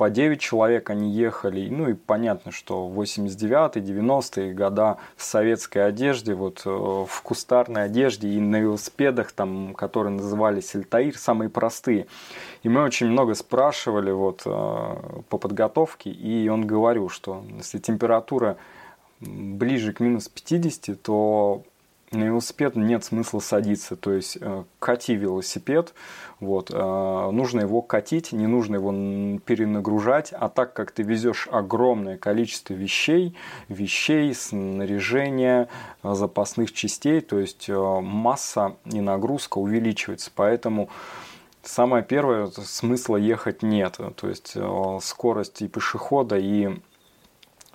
по 0.03 0.09
9 0.09 0.37
человек 0.37 0.89
они 0.89 1.11
ехали. 1.11 1.69
Ну 1.69 1.87
и 1.87 1.93
понятно, 1.93 2.51
что 2.51 2.91
89-е, 2.93 3.81
90-е 3.81 4.53
года 4.53 4.97
в 5.15 5.23
советской 5.23 5.87
одежде, 5.87 6.33
вот 6.33 6.63
э, 6.65 6.69
в 6.69 7.21
кустарной 7.21 7.85
одежде 7.85 8.27
и 8.27 8.41
на 8.41 8.57
велосипедах, 8.57 9.31
там, 9.31 9.73
которые 9.73 10.11
назывались 10.11 10.75
Альтаир, 10.75 11.17
самые 11.17 11.49
простые. 11.49 12.07
И 12.63 12.67
мы 12.67 12.83
очень 12.83 13.07
много 13.07 13.33
спрашивали 13.33 14.11
вот 14.11 14.41
э, 14.43 14.95
по 15.29 15.37
подготовке, 15.37 16.09
и 16.09 16.49
он 16.49 16.67
говорил, 16.67 17.07
что 17.07 17.41
если 17.55 17.77
температура 17.77 18.57
ближе 19.21 19.93
к 19.93 20.01
минус 20.01 20.27
50, 20.27 21.01
то 21.01 21.63
на 22.15 22.23
велосипед 22.25 22.75
нет 22.75 23.03
смысла 23.03 23.39
садиться, 23.39 23.95
то 23.95 24.13
есть 24.13 24.37
э, 24.39 24.63
кати 24.79 25.15
велосипед, 25.15 25.93
вот, 26.39 26.71
э, 26.71 27.29
нужно 27.31 27.61
его 27.61 27.81
катить, 27.81 28.31
не 28.31 28.47
нужно 28.47 28.75
его 28.75 28.91
перенагружать, 29.39 30.33
а 30.33 30.49
так 30.49 30.73
как 30.73 30.91
ты 30.91 31.03
везешь 31.03 31.47
огромное 31.51 32.17
количество 32.17 32.73
вещей, 32.73 33.35
вещей, 33.69 34.33
снаряжения, 34.33 35.69
э, 36.03 36.13
запасных 36.13 36.73
частей, 36.73 37.21
то 37.21 37.39
есть 37.39 37.69
масса 37.69 38.75
и 38.85 39.01
нагрузка 39.01 39.57
увеличивается, 39.57 40.31
поэтому 40.33 40.89
самое 41.63 42.03
первое 42.03 42.47
смысла 42.47 43.17
ехать 43.17 43.63
нет, 43.63 43.99
то 44.15 44.27
есть 44.27 44.57
скорость 45.01 45.61
и 45.61 45.67
пешехода 45.67 46.37
и 46.37 46.69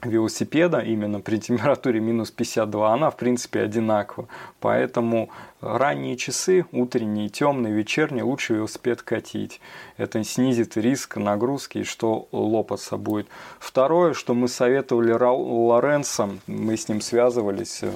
велосипеда 0.03 0.81
именно 0.81 1.21
при 1.21 1.39
температуре 1.39 2.01
минус 2.01 2.31
52, 2.31 2.93
она 2.95 3.11
в 3.11 3.17
принципе 3.17 3.63
одинакова. 3.63 4.29
Поэтому 4.61 5.31
ранние 5.61 6.17
часы, 6.17 6.67
утренние, 6.73 7.29
темные, 7.29 7.73
вечерние, 7.73 8.25
лучше 8.25 8.55
велосипед 8.55 9.03
катить. 9.03 9.61
Это 9.97 10.23
снизит 10.23 10.77
риск 10.77 11.17
нагрузки, 11.17 11.83
что 11.83 12.29
лопаться 12.33 12.97
будет. 12.97 13.27
Второе, 13.59 14.15
что 14.15 14.35
мы 14.35 14.49
советовали 14.49 15.13
Лоренцо, 15.13 16.31
мы 16.47 16.77
с 16.77 16.89
ним 16.89 17.01
связывались, 17.01 17.81
э, 17.83 17.91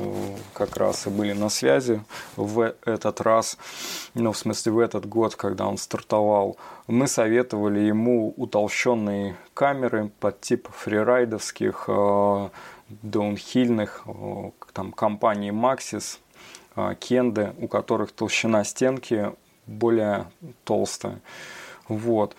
как 0.55 0.77
раз 0.77 1.07
и 1.07 1.11
были 1.11 1.33
на 1.33 1.49
связи 1.49 2.03
в 2.37 2.75
этот 2.85 3.21
раз, 3.21 3.59
ну, 4.15 4.33
в 4.33 4.39
смысле, 4.39 4.73
в 4.73 4.79
этот 4.79 5.07
год, 5.07 5.37
когда 5.37 5.67
он 5.67 5.79
стартовал, 5.79 6.57
мы 6.89 7.07
советовали 7.07 7.81
ему 7.81 8.35
утолщенные 8.37 9.37
камеры 9.55 10.11
под 10.21 10.41
тип 10.41 10.69
фрирайдовских, 10.73 11.85
э, 11.87 12.49
даунхильных, 13.03 14.03
э, 14.07 14.51
там, 14.73 14.93
компании 14.93 15.53
Maxis, 15.53 16.19
Кенды, 17.01 17.53
у 17.59 17.69
которых 17.69 18.13
толщина 18.13 18.65
стенки 18.65 19.33
более 19.67 20.27
толстая. 20.65 21.21
Вот. 21.89 22.37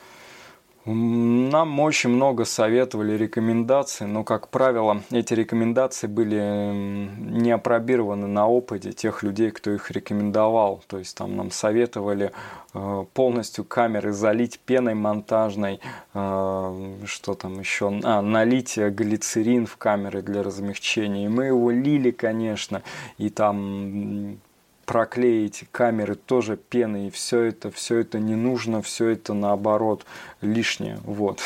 Нам 0.85 1.79
очень 1.79 2.09
много 2.09 2.43
советовали 2.43 3.13
рекомендаций, 3.13 4.05
но, 4.05 4.25
как 4.25 4.49
правило, 4.49 5.01
эти 5.11 5.33
рекомендации 5.33 6.07
были 6.07 7.07
не 7.19 7.51
опробированы 7.51 8.27
на 8.27 8.49
опыте 8.49 8.91
тех 8.91 9.23
людей, 9.23 9.51
кто 9.51 9.71
их 9.71 9.89
рекомендовал. 9.91 10.83
То 10.87 10.97
есть 10.97 11.15
там 11.15 11.37
нам 11.37 11.51
советовали 11.51 12.33
э, 12.73 13.05
полностью 13.13 13.63
камеры 13.63 14.11
залить 14.11 14.59
пеной 14.59 14.93
монтажной, 14.93 15.79
э, 16.13 16.95
что 17.05 17.33
там 17.35 17.59
еще, 17.59 18.01
а, 18.03 18.21
налить 18.21 18.77
глицерин 18.77 19.67
в 19.67 19.77
камеры 19.77 20.21
для 20.21 20.43
размягчения. 20.43 21.27
И 21.27 21.29
мы 21.29 21.45
его 21.45 21.71
лили, 21.71 22.11
конечно, 22.11 22.83
и 23.17 23.29
там 23.29 24.37
проклеить 24.85 25.65
камеры 25.71 26.15
тоже 26.15 26.57
пеной, 26.57 27.07
и 27.07 27.11
все 27.11 27.41
это, 27.41 27.71
все 27.71 27.99
это 27.99 28.19
не 28.19 28.35
нужно, 28.35 28.81
все 28.81 29.09
это 29.09 29.33
наоборот 29.33 30.05
лишнее, 30.41 30.99
вот. 31.03 31.41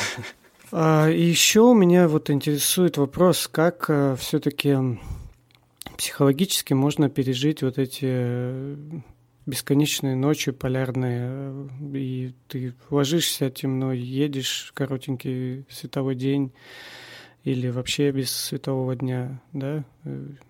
А, 0.70 1.08
еще 1.08 1.72
меня 1.74 2.08
вот 2.08 2.30
интересует 2.30 2.98
вопрос, 2.98 3.48
как 3.48 3.86
э, 3.88 4.16
все-таки 4.18 4.76
психологически 5.96 6.74
можно 6.74 7.08
пережить 7.08 7.62
вот 7.62 7.78
эти 7.78 8.04
э, 8.04 8.76
бесконечные 9.46 10.14
ночи 10.14 10.52
полярные, 10.52 11.20
э, 11.22 11.68
и 11.94 12.34
ты 12.48 12.74
ложишься 12.90 13.50
темно, 13.50 13.92
едешь 13.92 14.70
коротенький 14.74 15.64
световой 15.70 16.14
день, 16.14 16.52
или 17.44 17.68
вообще 17.68 18.10
без 18.10 18.30
светового 18.30 18.96
дня, 18.96 19.40
да, 19.52 19.84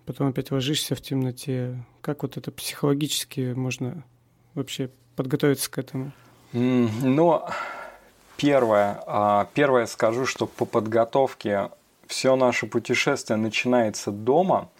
потом 0.06 0.28
опять 0.28 0.50
ложишься 0.50 0.94
в 0.94 1.00
темноте. 1.00 1.84
Как 2.00 2.22
вот 2.22 2.36
это 2.36 2.50
психологически 2.50 3.52
можно 3.54 4.04
вообще 4.54 4.90
подготовиться 5.14 5.70
к 5.70 5.78
этому? 5.78 6.12
Mm, 6.52 6.90
ну, 7.02 7.42
первое, 8.36 9.02
а, 9.06 9.48
первое 9.54 9.86
скажу, 9.86 10.26
что 10.26 10.46
по 10.46 10.64
подготовке 10.64 11.70
все 12.06 12.36
наше 12.36 12.66
путешествие 12.66 13.36
начинается 13.36 14.10
дома, 14.10 14.70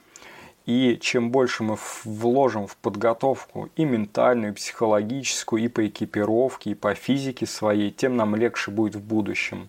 и 0.65 0.99
чем 1.01 1.31
больше 1.31 1.63
мы 1.63 1.79
вложим 2.05 2.67
в 2.67 2.77
подготовку 2.77 3.69
и 3.77 3.85
ментальную, 3.85 4.53
и 4.53 4.55
психологическую, 4.55 5.65
и 5.65 5.69
по 5.69 5.87
экипировке, 5.87 6.71
и 6.71 6.75
по 6.75 6.95
физике 6.95 7.47
своей, 7.47 7.91
тем 7.91 8.17
нам 8.17 8.35
легче 8.37 8.71
будет 8.71 8.97
в 8.97 9.03
будущем. 9.03 9.69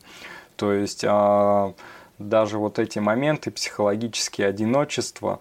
То 0.55 0.74
есть 0.74 1.05
а, 1.08 1.74
даже 2.19 2.57
вот 2.57 2.77
эти 2.77 2.99
моменты 2.99 3.49
психологические 3.49 4.47
одиночества, 4.47 5.39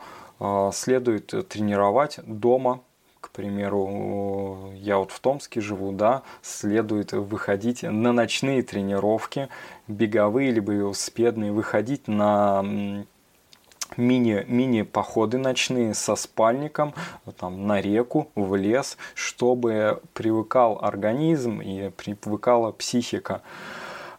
следует 0.73 1.35
тренировать 1.49 2.21
дома, 2.25 2.81
к 3.21 3.31
примеру, 3.31 4.71
я 4.77 4.99
вот 4.99 5.11
в 5.11 5.19
Томске 5.19 5.61
живу, 5.61 5.91
да, 5.91 6.23
следует 6.41 7.13
выходить 7.13 7.83
на 7.83 8.13
ночные 8.13 8.63
тренировки, 8.63 9.49
беговые 9.89 10.53
либо 10.53 10.73
велосипедные, 10.73 11.51
выходить 11.51 12.07
на 12.07 12.65
мини, 13.97 14.45
мини-походы 14.47 15.39
ночные 15.39 15.95
со 15.95 16.15
спальником 16.15 16.95
там, 17.39 17.67
на 17.67 17.81
реку, 17.81 18.29
в 18.37 18.55
лес, 18.55 18.97
чтобы 19.15 20.01
привыкал 20.15 20.79
организм 20.81 21.61
и 21.61 21.91
привыкала 21.91 22.71
психика. 22.71 23.43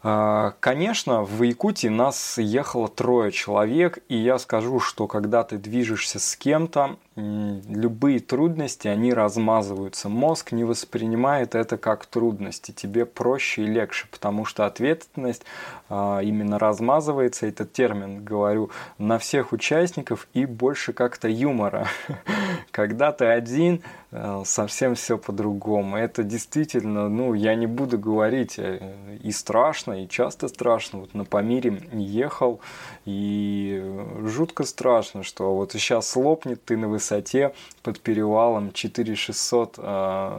А, 0.02 0.54
конечно, 0.60 1.22
в 1.22 1.42
Якутии 1.42 1.88
нас 1.88 2.38
ехало 2.38 2.88
трое 2.88 3.30
человек, 3.32 3.98
и 4.08 4.16
я 4.16 4.38
скажу, 4.38 4.80
что 4.80 5.06
когда 5.06 5.42
ты 5.42 5.58
движешься 5.58 6.18
с 6.18 6.36
кем-то, 6.36 6.96
любые 7.16 8.20
трудности, 8.20 8.88
они 8.88 9.12
размазываются. 9.12 10.08
Мозг 10.08 10.52
не 10.52 10.64
воспринимает 10.64 11.54
это 11.54 11.76
как 11.76 12.06
трудности. 12.06 12.70
Тебе 12.70 13.04
проще 13.04 13.64
и 13.64 13.66
легче, 13.66 14.06
потому 14.10 14.46
что 14.46 14.64
ответственность 14.64 15.42
а, 15.90 16.20
именно 16.20 16.58
размазывается, 16.58 17.46
этот 17.46 17.72
термин 17.72 18.24
говорю, 18.24 18.70
на 18.96 19.18
всех 19.18 19.52
участников 19.52 20.28
и 20.32 20.46
больше 20.46 20.92
как-то 20.92 21.28
юмора. 21.28 21.88
Когда 22.80 23.12
ты 23.12 23.26
один, 23.26 23.82
а, 24.12 24.42
совсем 24.44 24.94
все 24.94 25.18
по-другому. 25.18 25.96
Это 25.96 26.24
действительно, 26.24 27.10
ну, 27.10 27.34
я 27.34 27.54
не 27.54 27.66
буду 27.66 27.98
говорить, 27.98 28.58
э, 28.58 29.18
и 29.22 29.30
страшно, 29.32 30.02
и 30.02 30.08
часто 30.08 30.48
страшно. 30.48 31.00
Вот 31.00 31.14
на 31.14 31.24
Памире 31.24 31.80
ехал, 31.92 32.60
и 33.04 33.84
жутко 34.24 34.64
страшно, 34.64 35.22
что 35.22 35.54
вот 35.54 35.72
сейчас 35.72 36.16
лопнет 36.16 36.64
ты 36.64 36.78
на 36.78 36.88
высоте 36.88 37.52
под 37.82 38.00
перевалом 38.00 38.72
4600 38.72 39.74
э, 39.76 40.38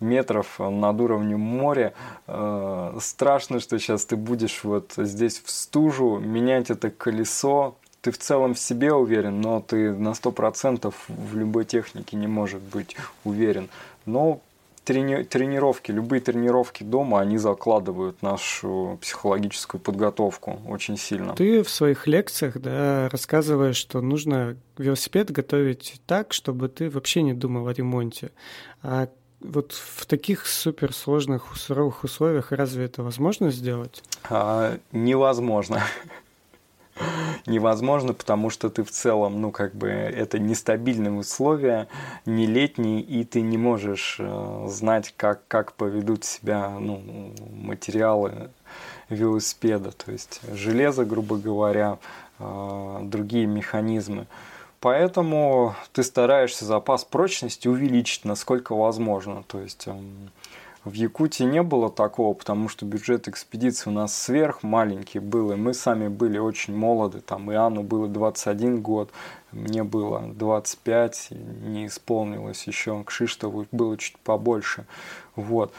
метров 0.00 0.58
над 0.58 1.00
уровнем 1.00 1.40
моря. 1.40 1.94
Э, 2.26 2.98
страшно, 3.00 3.60
что 3.60 3.78
сейчас 3.78 4.04
ты 4.04 4.16
будешь 4.16 4.64
вот 4.64 4.94
здесь 4.96 5.40
в 5.42 5.50
стужу 5.50 6.18
менять 6.18 6.70
это 6.70 6.90
колесо, 6.90 7.76
ты 8.02 8.10
в 8.10 8.18
целом 8.18 8.54
в 8.54 8.58
себе 8.58 8.92
уверен, 8.92 9.40
но 9.40 9.60
ты 9.60 9.92
на 9.92 10.10
100% 10.10 10.92
в 11.08 11.36
любой 11.36 11.64
технике 11.64 12.16
не 12.16 12.26
может 12.26 12.60
быть 12.60 12.96
уверен. 13.24 13.70
Но 14.06 14.40
трени 14.84 15.22
тренировки, 15.22 15.92
любые 15.92 16.20
тренировки 16.20 16.82
дома, 16.82 17.20
они 17.20 17.38
закладывают 17.38 18.20
нашу 18.20 18.98
психологическую 19.00 19.80
подготовку 19.80 20.58
очень 20.68 20.98
сильно. 20.98 21.34
Ты 21.34 21.62
в 21.62 21.70
своих 21.70 22.08
лекциях 22.08 22.60
да, 22.60 23.08
рассказываешь, 23.08 23.76
что 23.76 24.00
нужно 24.00 24.56
велосипед 24.78 25.30
готовить 25.30 26.00
так, 26.04 26.32
чтобы 26.32 26.68
ты 26.68 26.90
вообще 26.90 27.22
не 27.22 27.34
думал 27.34 27.68
о 27.68 27.72
ремонте. 27.72 28.32
А 28.82 29.08
вот 29.40 29.72
в 29.72 30.06
таких 30.06 30.46
суперсложных, 30.48 31.56
суровых 31.56 32.02
условиях 32.02 32.50
разве 32.50 32.86
это 32.86 33.04
возможно 33.04 33.52
сделать? 33.52 34.02
А, 34.28 34.76
невозможно 34.90 35.82
невозможно, 37.46 38.12
потому 38.12 38.50
что 38.50 38.70
ты 38.70 38.84
в 38.84 38.90
целом, 38.90 39.40
ну, 39.40 39.50
как 39.50 39.74
бы, 39.74 39.88
это 39.88 40.38
нестабильные 40.38 41.12
условия, 41.12 41.88
не 42.26 42.46
летние, 42.46 43.00
и 43.00 43.24
ты 43.24 43.40
не 43.40 43.58
можешь 43.58 44.16
э, 44.18 44.66
знать, 44.68 45.14
как, 45.16 45.46
как 45.48 45.72
поведут 45.72 46.24
себя, 46.24 46.70
ну, 46.70 47.34
материалы 47.50 48.50
велосипеда, 49.08 49.92
то 49.92 50.12
есть 50.12 50.40
железо, 50.52 51.04
грубо 51.04 51.36
говоря, 51.36 51.98
э, 52.38 52.98
другие 53.02 53.46
механизмы. 53.46 54.26
Поэтому 54.80 55.76
ты 55.92 56.02
стараешься 56.02 56.64
запас 56.64 57.04
прочности 57.04 57.68
увеличить 57.68 58.24
насколько 58.24 58.74
возможно. 58.74 59.44
То 59.46 59.60
есть 59.60 59.86
эм, 59.86 60.32
в 60.84 60.94
Якутии 60.94 61.44
не 61.44 61.62
было 61.62 61.90
такого, 61.90 62.34
потому 62.34 62.68
что 62.68 62.84
бюджет 62.84 63.28
экспедиции 63.28 63.88
у 63.88 63.92
нас 63.92 64.16
сверх 64.16 64.62
маленький 64.62 65.20
был, 65.20 65.52
и 65.52 65.56
мы 65.56 65.74
сами 65.74 66.08
были 66.08 66.38
очень 66.38 66.76
молоды. 66.76 67.20
Там 67.20 67.52
Иоанну 67.52 67.82
было 67.82 68.08
21 68.08 68.82
год, 68.82 69.10
мне 69.52 69.84
было 69.84 70.20
25, 70.34 71.28
не 71.30 71.86
исполнилось 71.86 72.66
еще, 72.66 73.04
к 73.04 73.10
Шиштову 73.10 73.66
было 73.70 73.96
чуть 73.96 74.18
побольше. 74.18 74.84
Вот. 75.36 75.72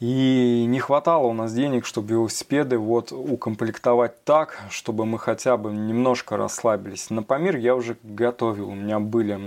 И 0.00 0.64
не 0.68 0.78
хватало 0.78 1.26
у 1.26 1.32
нас 1.32 1.52
денег, 1.52 1.84
чтобы 1.84 2.10
велосипеды 2.10 2.78
вот 2.78 3.10
укомплектовать 3.10 4.22
так, 4.22 4.60
чтобы 4.70 5.04
мы 5.04 5.18
хотя 5.18 5.56
бы 5.56 5.72
немножко 5.72 6.36
расслабились. 6.36 7.10
На 7.10 7.24
Памир 7.24 7.56
я 7.56 7.74
уже 7.74 7.96
готовил. 8.04 8.68
У 8.68 8.74
меня 8.76 9.00
были 9.00 9.40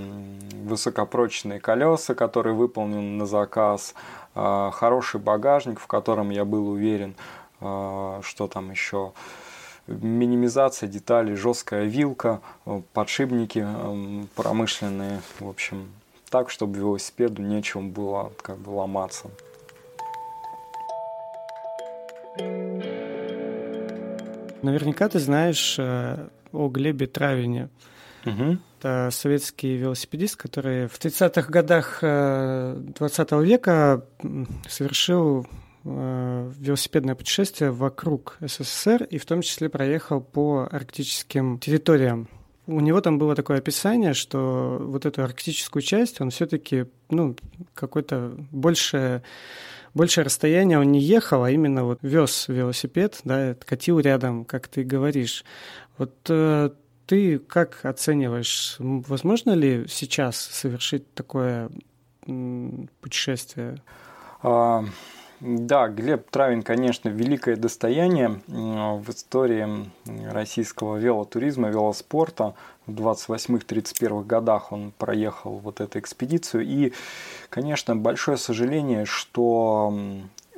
высокопрочные 0.65 1.61
колеса, 1.61 2.15
которые 2.15 2.53
выполнены 2.53 3.17
на 3.17 3.25
заказ, 3.25 3.95
хороший 4.33 5.19
багажник, 5.19 5.79
в 5.79 5.87
котором 5.87 6.29
я 6.29 6.45
был 6.45 6.69
уверен, 6.69 7.15
а, 7.59 8.21
что 8.23 8.47
там 8.47 8.71
еще 8.71 9.13
минимизация 9.87 10.87
деталей, 10.87 11.35
жесткая 11.35 11.85
вилка, 11.85 12.41
подшипники 12.93 13.67
промышленные, 14.35 15.21
в 15.39 15.47
общем, 15.47 15.91
так, 16.29 16.49
чтобы 16.49 16.77
велосипеду 16.77 17.41
нечем 17.41 17.91
было 17.91 18.31
как 18.41 18.57
бы 18.57 18.69
ломаться. 18.69 19.29
Наверняка 24.61 25.09
ты 25.09 25.19
знаешь 25.19 25.77
э, 25.79 26.27
о 26.53 26.69
Глебе 26.69 27.07
Травине. 27.07 27.69
Угу. 28.25 28.57
Это 28.81 29.09
советский 29.11 29.75
велосипедист, 29.75 30.37
который 30.37 30.87
в 30.87 30.97
30-х 30.99 31.51
годах 31.51 31.99
20 32.01 33.31
э, 33.31 33.43
века 33.43 34.07
совершил 34.67 35.45
э, 35.83 36.51
велосипедное 36.57 37.13
путешествие 37.13 37.69
вокруг 37.69 38.37
СССР 38.39 39.03
и 39.03 39.19
в 39.19 39.25
том 39.27 39.43
числе 39.43 39.69
проехал 39.69 40.19
по 40.19 40.67
арктическим 40.71 41.59
территориям. 41.59 42.27
У 42.65 42.79
него 42.79 43.01
там 43.01 43.19
было 43.19 43.35
такое 43.35 43.59
описание, 43.59 44.15
что 44.15 44.79
вот 44.81 45.05
эту 45.05 45.23
арктическую 45.23 45.83
часть 45.83 46.19
он 46.19 46.31
все-таки, 46.31 46.87
ну, 47.11 47.35
какой-то 47.75 48.33
больше 48.49 49.21
большее 49.93 50.25
расстояние 50.25 50.79
он 50.79 50.91
не 50.91 51.01
ехал, 51.01 51.43
а 51.43 51.51
именно 51.51 51.83
вот 51.83 51.99
вез 52.01 52.47
велосипед, 52.47 53.19
да, 53.25 53.55
катил 53.63 53.99
рядом, 53.99 54.43
как 54.43 54.67
ты 54.67 54.83
говоришь. 54.83 55.43
Вот 55.99 56.15
э, 56.29 56.71
ты 57.11 57.39
как 57.39 57.83
оцениваешь, 57.83 58.77
возможно 58.79 59.51
ли 59.51 59.85
сейчас 59.89 60.37
совершить 60.37 61.13
такое 61.13 61.69
путешествие? 63.01 63.81
А, 64.41 64.85
да, 65.41 65.89
Глеб 65.89 66.31
Травин, 66.31 66.63
конечно, 66.63 67.09
великое 67.09 67.57
достояние 67.57 68.39
в 68.47 69.09
истории 69.09 69.91
российского 70.31 70.95
велотуризма, 70.95 71.67
велоспорта. 71.67 72.53
В 72.85 72.93
28-31 72.93 74.23
годах 74.23 74.71
он 74.71 74.93
проехал 74.97 75.57
вот 75.57 75.81
эту 75.81 75.99
экспедицию. 75.99 76.63
И, 76.63 76.93
конечно, 77.49 77.93
большое 77.93 78.37
сожаление, 78.37 79.03
что 79.03 79.93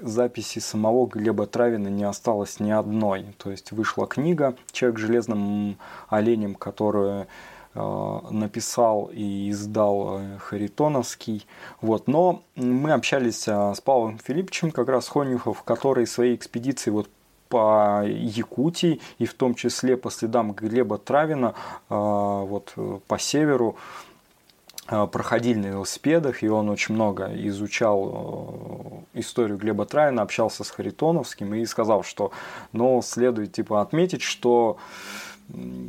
записи 0.02 0.60
самого 0.60 1.08
Глеба 1.08 1.46
Травина 1.46 1.90
не 1.90 2.04
осталось 2.04 2.60
ни 2.60 2.72
одной. 2.72 3.26
То 3.38 3.52
есть 3.52 3.72
вышла 3.72 4.08
книга 4.08 4.56
«Человек 4.72 5.00
железным 5.00 5.78
оленем», 6.10 6.56
которую 6.56 7.28
э, 7.74 8.20
написал 8.32 9.10
и 9.14 9.50
издал 9.50 10.20
э, 10.20 10.38
Харитоновский. 10.40 11.46
Вот. 11.82 12.08
Но 12.08 12.44
мы 12.56 12.92
общались 12.92 13.48
э, 13.48 13.74
с 13.76 13.82
Павлом 13.82 14.20
Филипповичем, 14.20 14.72
как 14.72 14.90
раз 14.90 15.08
Хонюхов, 15.08 15.64
который 15.64 16.08
своей 16.08 16.36
экспедиции 16.36 16.92
вот 16.92 17.10
по 17.50 18.04
Якутии 18.04 19.00
и 19.20 19.26
в 19.26 19.36
том 19.36 19.54
числе 19.54 19.96
по 19.96 20.10
следам 20.10 20.54
Глеба 20.54 20.98
Травина 20.98 21.54
вот, 21.88 22.74
по 23.08 23.20
северу 23.20 23.76
проходили 24.88 25.60
на 25.60 25.68
велосипедах, 25.68 26.44
и 26.44 26.50
он 26.50 26.70
очень 26.70 26.96
много 26.96 27.32
изучал 27.48 29.06
э, 29.14 29.20
историю 29.20 29.58
Глеба 29.58 29.86
Травина, 29.86 30.22
общался 30.22 30.64
с 30.64 30.72
Харитоновским 30.72 31.54
и 31.56 31.66
сказал, 31.66 32.04
что 32.04 32.32
ну, 32.74 33.02
следует 33.02 33.54
типа 33.54 33.82
отметить, 33.82 34.22
что 34.22 34.78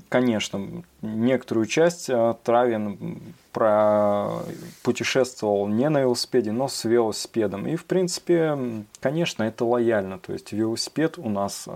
конечно, 0.08 0.82
некоторую 1.02 1.66
часть 1.66 2.10
э, 2.10 2.34
Травин 2.42 3.20
про... 3.52 4.42
путешествовал 4.82 5.68
не 5.68 5.88
на 5.88 6.00
велосипеде, 6.00 6.52
но 6.52 6.68
с 6.68 6.84
велосипедом. 6.84 7.66
И, 7.66 7.76
в 7.76 7.84
принципе, 7.84 8.58
конечно, 9.00 9.44
это 9.44 9.64
лояльно. 9.64 10.18
То 10.18 10.32
есть 10.32 10.52
велосипед 10.52 11.18
у 11.18 11.28
нас 11.28 11.68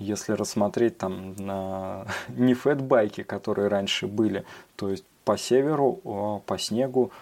если 0.00 0.32
рассмотреть 0.32 0.98
там 0.98 1.34
на 1.36 2.06
не 2.28 2.54
фэтбайки, 2.54 3.22
которые 3.22 3.68
раньше 3.68 4.06
были, 4.06 4.44
то 4.74 4.88
есть 4.88 5.04
по 5.24 5.36
северу, 5.36 6.42
по 6.46 6.58
снегу 6.58 7.12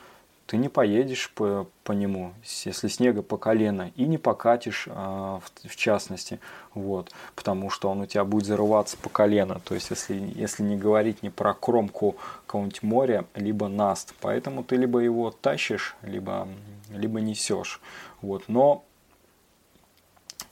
ты 0.48 0.56
не 0.56 0.70
поедешь 0.70 1.30
по, 1.34 1.66
по 1.84 1.92
нему, 1.92 2.32
если 2.64 2.88
снега 2.88 3.20
по 3.22 3.36
колено, 3.36 3.92
и 3.96 4.06
не 4.06 4.16
покатишь 4.16 4.88
а, 4.90 5.40
в, 5.40 5.68
в 5.68 5.76
частности, 5.76 6.40
вот, 6.72 7.12
потому 7.36 7.68
что 7.68 7.90
он 7.90 8.00
у 8.00 8.06
тебя 8.06 8.24
будет 8.24 8.46
зарываться 8.46 8.96
по 8.96 9.10
колено, 9.10 9.60
то 9.62 9.74
есть 9.74 9.90
если, 9.90 10.14
если 10.34 10.62
не 10.62 10.78
говорить 10.78 11.22
не 11.22 11.28
про 11.28 11.52
кромку 11.52 12.16
какого-нибудь 12.46 12.82
моря, 12.82 13.26
либо 13.34 13.68
наст, 13.68 14.14
поэтому 14.22 14.64
ты 14.64 14.76
либо 14.76 15.00
его 15.00 15.30
тащишь, 15.30 15.96
либо, 16.00 16.48
либо 16.88 17.20
несешь, 17.20 17.82
вот, 18.22 18.44
но 18.48 18.84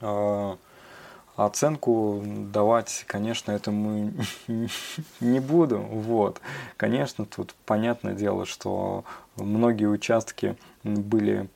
э, 0.02 0.56
Оценку 1.36 2.22
давать, 2.24 3.04
конечно, 3.06 3.52
этому 3.52 4.12
не 5.20 5.40
буду. 5.40 5.78
Вот. 5.78 6.40
Конечно, 6.78 7.26
тут 7.26 7.54
понятное 7.66 8.14
дело, 8.14 8.46
что 8.46 9.04
многие 9.36 9.86
участки 9.86 10.56
были 10.82 11.48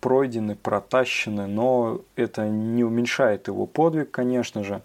пройдены, 0.00 0.56
протащены, 0.56 1.46
но 1.46 2.00
это 2.16 2.48
не 2.48 2.82
уменьшает 2.82 3.46
его 3.46 3.66
подвиг, 3.66 4.10
конечно 4.10 4.64
же, 4.64 4.82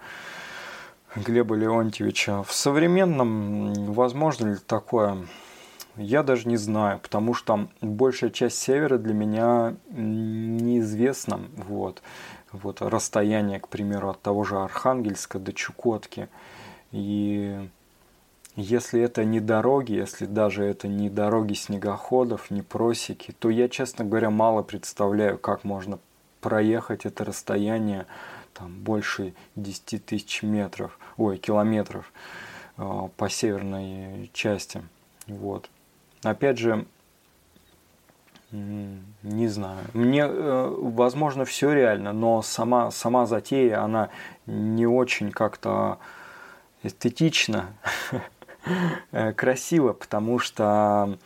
Глеба 1.16 1.56
Леонтьевича. 1.56 2.44
В 2.44 2.54
современном 2.54 3.92
возможно 3.92 4.50
ли 4.50 4.58
такое? 4.66 5.18
Я 5.98 6.24
даже 6.24 6.48
не 6.48 6.56
знаю, 6.56 7.00
потому 7.00 7.34
что 7.34 7.68
большая 7.82 8.30
часть 8.30 8.60
севера 8.60 8.98
для 8.98 9.14
меня 9.14 9.76
неизвестна. 9.90 11.42
Вот 11.58 12.02
вот 12.52 12.82
расстояние, 12.82 13.60
к 13.60 13.68
примеру, 13.68 14.10
от 14.10 14.22
того 14.22 14.44
же 14.44 14.58
Архангельска 14.58 15.40
до 15.40 15.54
Чукотки. 15.54 16.30
И 16.92 17.70
если 18.56 19.02
это 19.02 19.24
не 19.24 19.40
дороги, 19.40 19.94
если 19.94 20.26
даже 20.26 20.64
это 20.64 20.88
не 20.88 21.10
дороги 21.10 21.54
снегоходов, 21.54 22.52
не 22.52 22.62
просеки, 22.62 23.34
то 23.40 23.50
я, 23.50 23.70
честно 23.70 24.04
говоря, 24.04 24.30
мало 24.30 24.62
представляю, 24.62 25.38
как 25.38 25.64
можно 25.64 26.00
проехать 26.42 27.06
это 27.06 27.24
расстояние 27.24 28.08
там, 28.54 28.80
больше 28.80 29.34
10 29.56 30.06
тысяч 30.06 30.44
метров, 30.44 31.00
ой, 31.18 31.38
километров 31.38 32.12
э, 32.78 33.10
по 33.16 33.30
северной 33.30 34.30
части. 34.34 34.82
Вот. 35.28 35.70
Опять 36.24 36.58
же, 36.58 36.86
не 38.52 39.48
знаю. 39.48 39.80
Мне, 39.94 40.24
э, 40.26 40.76
возможно, 40.78 41.46
все 41.46 41.72
реально, 41.72 42.14
но 42.14 42.42
сама, 42.42 42.92
сама 42.92 43.26
затея, 43.26 43.82
она 43.82 44.10
не 44.46 44.86
очень 44.86 45.32
как-то 45.32 46.00
эстетично, 46.84 47.68
э, 49.12 49.34
красиво, 49.34 49.94
потому 49.94 50.40
что 50.40 51.18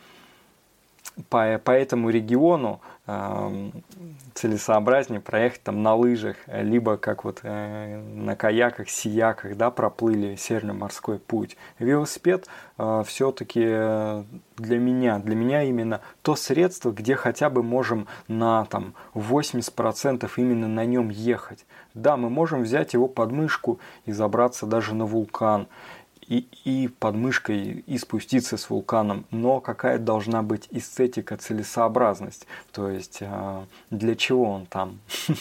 по, 1.30 1.58
по 1.58 1.70
этому 1.70 2.10
региону 2.10 2.80
э, 3.06 3.70
целесообразнее 4.34 5.20
проехать 5.20 5.62
там 5.62 5.82
на 5.82 5.94
лыжах, 5.94 6.36
либо 6.46 6.96
как 6.98 7.24
вот 7.24 7.40
э, 7.42 8.00
на 8.14 8.36
каяках, 8.36 8.88
сияках, 8.88 9.56
да, 9.56 9.70
проплыли 9.70 10.36
Северный 10.36 10.74
морской 10.74 11.18
путь. 11.18 11.56
Велосипед 11.78 12.48
э, 12.78 13.02
все-таки 13.06 13.60
для 13.60 14.78
меня, 14.78 15.18
для 15.18 15.34
меня 15.34 15.62
именно 15.62 16.00
то 16.22 16.36
средство, 16.36 16.90
где 16.90 17.16
хотя 17.16 17.48
бы 17.48 17.62
можем 17.62 18.06
на 18.28 18.64
там 18.66 18.94
80% 19.14 20.30
именно 20.36 20.68
на 20.68 20.84
нем 20.84 21.08
ехать. 21.08 21.64
Да, 21.94 22.18
мы 22.18 22.28
можем 22.28 22.62
взять 22.62 22.92
его 22.92 23.08
под 23.08 23.32
мышку 23.32 23.80
и 24.04 24.12
забраться 24.12 24.66
даже 24.66 24.94
на 24.94 25.06
вулкан 25.06 25.66
и, 26.28 26.46
и 26.64 26.88
под 26.88 27.16
и 27.16 27.98
спуститься 27.98 28.56
с 28.56 28.70
вулканом, 28.70 29.24
но 29.30 29.60
какая 29.60 29.98
должна 29.98 30.42
быть 30.42 30.68
эстетика, 30.70 31.36
целесообразность, 31.36 32.46
то 32.72 32.88
есть 32.90 33.18
а, 33.22 33.66
для 33.90 34.14
чего 34.14 34.44
он 34.44 34.66
там. 34.66 34.98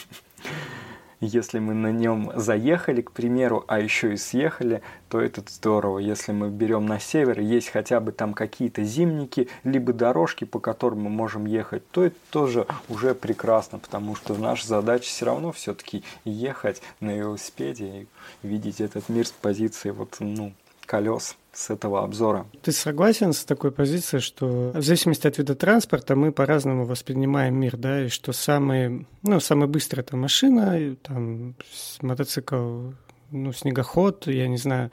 Если 1.21 1.59
мы 1.59 1.73
на 1.73 1.91
нем 1.91 2.31
заехали, 2.35 3.01
к 3.01 3.11
примеру, 3.11 3.63
а 3.67 3.79
еще 3.79 4.13
и 4.13 4.17
съехали, 4.17 4.81
то 5.09 5.19
это 5.19 5.41
здорово. 5.47 5.99
Если 5.99 6.33
мы 6.33 6.49
берем 6.49 6.85
на 6.85 6.99
север, 6.99 7.39
есть 7.39 7.69
хотя 7.69 7.99
бы 7.99 8.11
там 8.11 8.33
какие-то 8.33 8.83
зимники, 8.83 9.47
либо 9.63 9.93
дорожки, 9.93 10.43
по 10.43 10.59
которым 10.59 11.03
мы 11.03 11.09
можем 11.09 11.45
ехать, 11.45 11.89
то 11.91 12.03
это 12.03 12.17
тоже 12.31 12.67
уже 12.89 13.15
прекрасно, 13.15 13.79
потому 13.79 14.15
что 14.15 14.35
наша 14.35 14.67
задача 14.67 15.05
все 15.05 15.25
равно 15.25 15.51
все-таки 15.51 16.03
ехать 16.25 16.81
на 16.99 17.15
велосипеде 17.15 17.85
и 17.85 18.07
видеть 18.47 18.81
этот 18.81 19.07
мир 19.09 19.25
с 19.25 19.31
позиции 19.31 19.91
вот, 19.91 20.17
ну, 20.19 20.53
колес 20.85 21.35
с 21.53 21.69
этого 21.69 22.03
обзора. 22.03 22.45
Ты 22.61 22.71
согласен 22.71 23.31
с 23.33 23.45
такой 23.45 23.71
позицией, 23.71 24.21
что 24.21 24.71
в 24.75 24.81
зависимости 24.81 25.25
от 25.27 25.37
вида 25.37 25.55
транспорта 25.55 26.15
мы 26.15 26.31
по-разному 26.31 26.85
воспринимаем 26.85 27.55
мир, 27.55 27.77
да, 27.77 28.05
и 28.05 28.09
что 28.09 28.33
самый, 28.33 29.07
ну, 29.23 29.39
самый 29.39 29.67
быстрый 29.67 30.01
это 30.01 30.17
машина, 30.17 30.95
там, 31.01 31.55
мотоцикл, 32.01 32.89
ну, 33.31 33.53
снегоход, 33.53 34.27
я 34.27 34.47
не 34.47 34.57
знаю, 34.57 34.91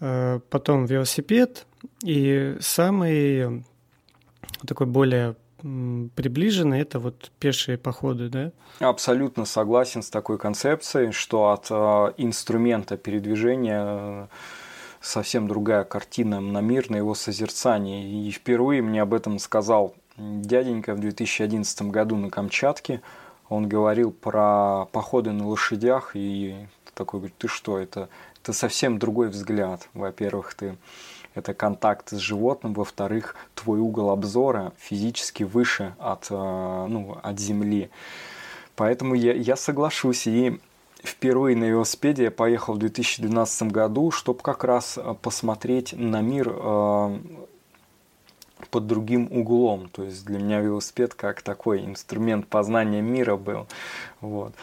э, 0.00 0.40
потом 0.50 0.86
велосипед, 0.86 1.66
и 2.04 2.56
самый 2.60 3.64
такой 4.66 4.86
более 4.86 5.34
приближенный 5.60 6.80
это 6.80 7.00
вот 7.00 7.32
пешие 7.40 7.78
походы, 7.78 8.28
да? 8.28 8.52
Абсолютно 8.78 9.44
согласен 9.44 10.02
с 10.02 10.10
такой 10.10 10.38
концепцией, 10.38 11.10
что 11.10 11.50
от 11.50 11.66
э, 11.70 12.12
инструмента 12.16 12.96
передвижения 12.96 14.28
совсем 15.00 15.48
другая 15.48 15.84
картина 15.84 16.40
на 16.40 16.60
мир, 16.60 16.90
на 16.90 16.96
его 16.96 17.14
созерцание. 17.14 18.28
И 18.28 18.30
впервые 18.30 18.82
мне 18.82 19.02
об 19.02 19.14
этом 19.14 19.38
сказал 19.38 19.94
дяденька 20.16 20.94
в 20.94 21.00
2011 21.00 21.82
году 21.82 22.16
на 22.16 22.30
Камчатке. 22.30 23.00
Он 23.48 23.68
говорил 23.68 24.10
про 24.10 24.86
походы 24.92 25.32
на 25.32 25.46
лошадях, 25.48 26.12
и 26.14 26.56
такой 26.94 27.20
говорит, 27.20 27.38
ты 27.38 27.48
что, 27.48 27.78
это, 27.78 28.08
это 28.42 28.52
совсем 28.52 28.98
другой 28.98 29.28
взгляд. 29.28 29.88
Во-первых, 29.94 30.54
ты 30.54 30.76
это 31.34 31.54
контакт 31.54 32.10
с 32.10 32.16
животным, 32.16 32.74
во-вторых, 32.74 33.36
твой 33.54 33.78
угол 33.78 34.10
обзора 34.10 34.72
физически 34.76 35.44
выше 35.44 35.94
от, 35.98 36.26
э, 36.30 36.86
ну, 36.88 37.16
от 37.22 37.38
земли. 37.38 37.90
Поэтому 38.74 39.14
я, 39.14 39.34
я 39.34 39.56
соглашусь. 39.56 40.26
И 40.26 40.60
впервые 41.02 41.56
на 41.56 41.64
велосипеде 41.64 42.24
я 42.24 42.30
поехал 42.30 42.74
в 42.74 42.78
2012 42.78 43.62
году, 43.64 44.10
чтобы 44.10 44.40
как 44.40 44.64
раз 44.64 44.98
э, 44.98 45.14
посмотреть 45.20 45.92
на 45.92 46.20
мир 46.20 46.52
э, 46.54 47.18
под 48.70 48.86
другим 48.86 49.28
углом. 49.30 49.88
То 49.88 50.04
есть 50.04 50.24
для 50.24 50.38
меня 50.38 50.60
велосипед 50.60 51.14
как 51.14 51.42
такой 51.42 51.84
инструмент 51.84 52.48
познания 52.48 53.00
мира 53.00 53.36
был. 53.36 53.66
Вот. 54.20 54.54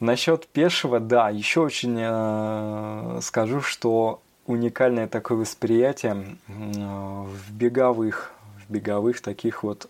Насчет 0.00 0.46
пешего, 0.48 1.00
да, 1.00 1.30
еще 1.30 1.60
очень 1.60 1.96
э, 1.98 3.20
скажу, 3.22 3.60
что 3.60 4.20
уникальное 4.46 5.06
такое 5.06 5.38
восприятие 5.38 6.36
в 6.48 7.52
беговых, 7.52 8.32
в 8.66 8.72
беговых 8.72 9.20
таких 9.20 9.62
вот 9.62 9.88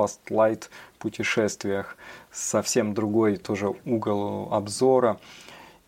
fast 0.00 0.20
light 0.30 0.64
путешествиях, 0.98 1.96
совсем 2.32 2.94
другой 2.94 3.36
тоже 3.36 3.74
угол 3.84 4.52
обзора, 4.52 5.18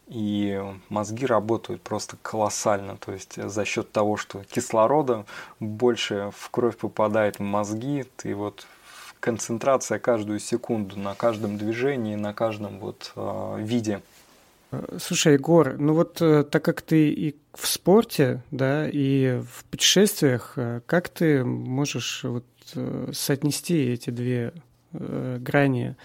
и 0.09 0.63
мозги 0.89 1.27
работают 1.27 1.83
просто 1.83 2.17
колоссально. 2.21 2.97
То 2.97 3.13
есть 3.13 3.43
за 3.43 3.65
счет 3.65 3.93
того, 3.93 4.17
что 4.17 4.45
кислорода 4.45 5.25
больше 5.61 6.31
в 6.37 6.51
кровь 6.51 6.77
попадает 6.77 7.39
в 7.39 7.43
мозги, 7.43 8.05
ты 8.17 8.35
вот 8.35 8.67
концентрация 9.21 9.99
каждую 9.99 10.41
секунду 10.41 10.99
на 10.99 11.15
каждом 11.15 11.57
движении, 11.57 12.17
на 12.17 12.35
каждом 12.35 12.79
вот 12.79 13.13
э, 13.17 13.57
виде. 13.61 14.03
Слушай, 14.99 15.35
Егор, 15.35 15.77
ну 15.79 15.93
вот 15.95 16.23
э, 16.23 16.45
так 16.45 16.65
как 16.65 16.83
ты 16.83 17.11
и 17.11 17.37
в 17.55 17.67
спорте, 17.67 18.43
да, 18.51 18.89
и 18.89 19.41
в 19.41 19.65
путешествиях, 19.67 20.55
э, 20.57 20.81
как 20.87 21.09
ты 21.09 21.45
можешь 21.45 22.25
вот 22.25 22.47
э, 22.75 23.11
соотнести 23.13 23.93
эти 23.93 24.11
две 24.11 24.55
э, 24.93 25.39
грани. 25.41 25.97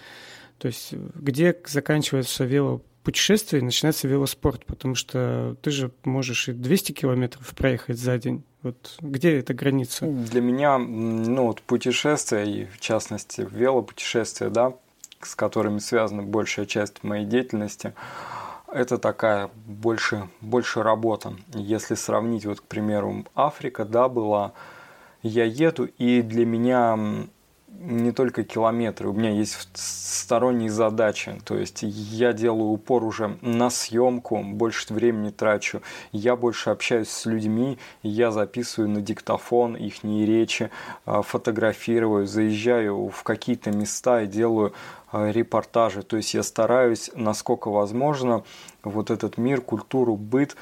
То 0.58 0.68
есть 0.68 0.92
где 0.92 1.56
заканчивается 1.66 2.44
велопутешествие 2.44 3.62
и 3.62 3.64
начинается 3.64 4.08
велоспорт, 4.08 4.66
потому 4.66 4.94
что 4.94 5.56
ты 5.62 5.70
же 5.70 5.90
можешь 6.04 6.48
и 6.48 6.52
200 6.52 6.92
километров 6.92 7.54
проехать 7.54 7.98
за 7.98 8.18
день. 8.18 8.42
Вот 8.62 8.96
где 9.00 9.38
эта 9.38 9.54
граница? 9.54 10.04
Для 10.04 10.40
меня, 10.40 10.78
ну 10.78 11.46
вот 11.46 11.62
путешествия, 11.62 12.44
и 12.44 12.66
в 12.66 12.80
частности 12.80 13.46
велопутешествия, 13.50 14.50
да, 14.50 14.74
с 15.22 15.34
которыми 15.34 15.78
связана 15.78 16.22
большая 16.22 16.66
часть 16.66 17.02
моей 17.02 17.24
деятельности, 17.24 17.94
это 18.72 18.98
такая 18.98 19.50
больше, 19.66 20.28
больше 20.40 20.82
работа. 20.82 21.34
Если 21.54 21.94
сравнить, 21.94 22.46
вот, 22.46 22.60
к 22.60 22.64
примеру, 22.64 23.24
Африка, 23.34 23.84
да, 23.84 24.08
была, 24.08 24.52
я 25.22 25.44
еду, 25.44 25.84
и 25.84 26.22
для 26.22 26.46
меня 26.46 27.28
не 27.78 28.12
только 28.12 28.44
километры, 28.44 29.08
у 29.08 29.12
меня 29.12 29.30
есть 29.30 29.68
сторонние 29.74 30.70
задачи. 30.70 31.40
То 31.44 31.56
есть 31.56 31.82
я 31.82 32.32
делаю 32.32 32.70
упор 32.70 33.04
уже 33.04 33.38
на 33.40 33.70
съемку, 33.70 34.42
больше 34.42 34.92
времени 34.92 35.30
трачу. 35.30 35.82
Я 36.12 36.36
больше 36.36 36.70
общаюсь 36.70 37.08
с 37.08 37.26
людьми, 37.26 37.78
я 38.02 38.30
записываю 38.30 38.90
на 38.90 39.00
диктофон 39.00 39.76
их 39.76 40.02
речи, 40.04 40.70
а, 41.04 41.22
фотографирую, 41.22 42.26
заезжаю 42.26 43.08
в 43.08 43.22
какие-то 43.22 43.70
места 43.70 44.22
и 44.22 44.26
делаю 44.26 44.72
а, 45.12 45.30
репортажи. 45.30 46.02
То 46.02 46.16
есть 46.16 46.34
я 46.34 46.42
стараюсь, 46.42 47.10
насколько 47.14 47.70
возможно, 47.70 48.44
вот 48.82 49.10
этот 49.10 49.38
мир, 49.38 49.60
культуру, 49.60 50.16
быт 50.16 50.56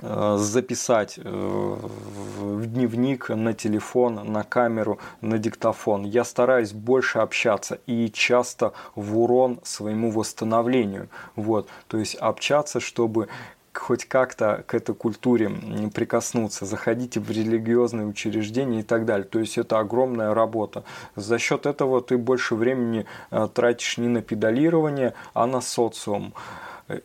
записать 0.00 1.18
э, 1.18 1.22
в 1.22 2.66
дневник, 2.66 3.28
на 3.28 3.52
телефон, 3.54 4.32
на 4.32 4.44
камеру, 4.44 4.98
на 5.20 5.38
диктофон. 5.38 6.04
Я 6.04 6.24
стараюсь 6.24 6.72
больше 6.72 7.18
общаться 7.18 7.78
и 7.86 8.10
часто 8.10 8.72
в 8.94 9.18
урон 9.18 9.60
своему 9.62 10.10
восстановлению. 10.10 11.08
Вот. 11.36 11.68
То 11.88 11.98
есть 11.98 12.14
общаться, 12.14 12.80
чтобы 12.80 13.28
хоть 13.78 14.04
как-то 14.04 14.64
к 14.66 14.74
этой 14.74 14.94
культуре 14.94 15.50
прикоснуться, 15.94 16.66
заходите 16.66 17.20
в 17.20 17.30
религиозные 17.30 18.06
учреждения 18.06 18.80
и 18.80 18.82
так 18.82 19.04
далее. 19.04 19.26
То 19.26 19.38
есть 19.38 19.56
это 19.56 19.78
огромная 19.78 20.34
работа. 20.34 20.84
За 21.16 21.38
счет 21.38 21.66
этого 21.66 22.02
ты 22.02 22.18
больше 22.18 22.54
времени 22.54 23.06
э, 23.30 23.48
тратишь 23.52 23.98
не 23.98 24.08
на 24.08 24.20
педалирование, 24.20 25.14
а 25.32 25.46
на 25.46 25.60
социум. 25.60 26.34
Э, 26.88 27.00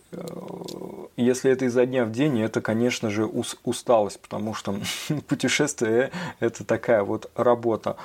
если 1.16 1.52
это 1.52 1.66
изо 1.66 1.86
дня 1.86 2.06
в 2.06 2.12
день, 2.12 2.42
это, 2.42 2.62
конечно 2.62 3.10
же, 3.10 3.26
усталость, 3.26 4.20
потому 4.20 4.54
что 4.54 4.76
путешествие– 5.28 6.12
это 6.40 6.64
такая 6.64 7.04
вот 7.04 7.30
работа. 7.36 7.98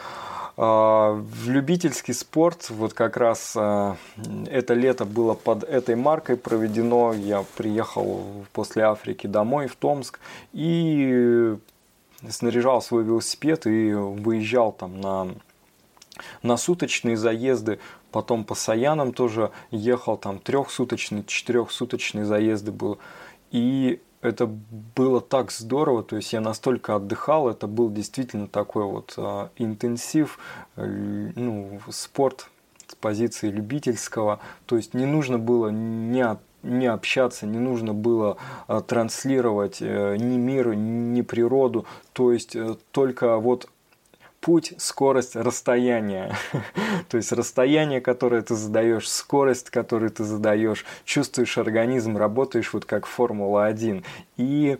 А, 0.60 1.12
в 1.12 1.48
любительский 1.48 2.12
спорт, 2.12 2.68
вот 2.70 2.92
как 2.92 3.16
раз 3.16 3.54
а, 3.56 3.96
это 4.46 4.74
лето 4.74 5.04
было 5.04 5.34
под 5.34 5.62
этой 5.62 5.94
маркой 5.94 6.36
проведено. 6.36 7.12
Я 7.12 7.44
приехал 7.56 8.44
после 8.52 8.82
Африки 8.82 9.28
домой 9.28 9.68
в 9.68 9.76
Томск 9.76 10.18
и 10.52 11.56
снаряжал 12.28 12.82
свой 12.82 13.04
велосипед 13.04 13.68
и 13.68 13.92
выезжал 13.92 14.72
там 14.72 15.00
на 15.00 15.28
на 16.42 16.57
суточные 16.57 17.16
заезды, 17.16 17.78
потом 18.12 18.44
по 18.44 18.54
Саянам 18.54 19.12
тоже 19.12 19.50
ехал, 19.70 20.16
там 20.16 20.38
трехсуточные, 20.38 21.24
четырехсуточные 21.26 22.24
заезды 22.24 22.72
был. 22.72 22.98
И 23.50 24.00
это 24.20 24.46
было 24.46 25.20
так 25.20 25.52
здорово, 25.52 26.02
то 26.02 26.16
есть 26.16 26.33
я 26.33 26.40
настолько 26.40 26.96
отдыхал, 26.96 27.48
это 27.48 27.66
был 27.66 27.90
действительно 27.90 28.48
такой 28.48 28.85
вот 28.85 29.14
э, 29.16 29.48
интенсив, 29.57 30.38
э, 30.76 30.85
ну, 31.37 31.81
спорт 31.90 32.48
с 32.88 32.94
позиции 32.96 33.48
любительского, 33.48 34.40
то 34.66 34.76
есть 34.76 34.94
не 34.94 35.07
нужно 35.07 35.38
было 35.38 35.68
не 35.68 36.22
от 36.22 36.40
не 36.62 36.87
общаться, 36.87 37.46
не 37.46 37.59
нужно 37.59 37.94
было 37.94 38.37
э, 38.66 38.81
транслировать 38.87 39.78
э, 39.81 40.16
ни 40.16 40.37
мир, 40.37 40.74
ни 40.74 41.22
природу, 41.22 41.87
то 42.12 42.33
есть 42.33 42.57
э, 42.57 42.76
только 42.90 43.37
вот 43.38 43.68
путь, 44.48 44.72
скорость, 44.78 45.37
расстояние. 45.37 46.34
То 47.11 47.18
есть 47.18 47.32
расстояние, 47.32 48.00
которое 48.00 48.40
ты 48.40 48.54
задаешь, 48.54 49.06
скорость, 49.06 49.68
которую 49.68 50.11
ты 50.11 50.24
задаешь, 50.24 50.87
чувствуешь 51.04 51.58
организм, 51.58 52.16
работаешь 52.16 52.72
вот 52.72 52.87
как 52.87 53.04
Формула-1. 53.06 54.02
И 54.38 54.78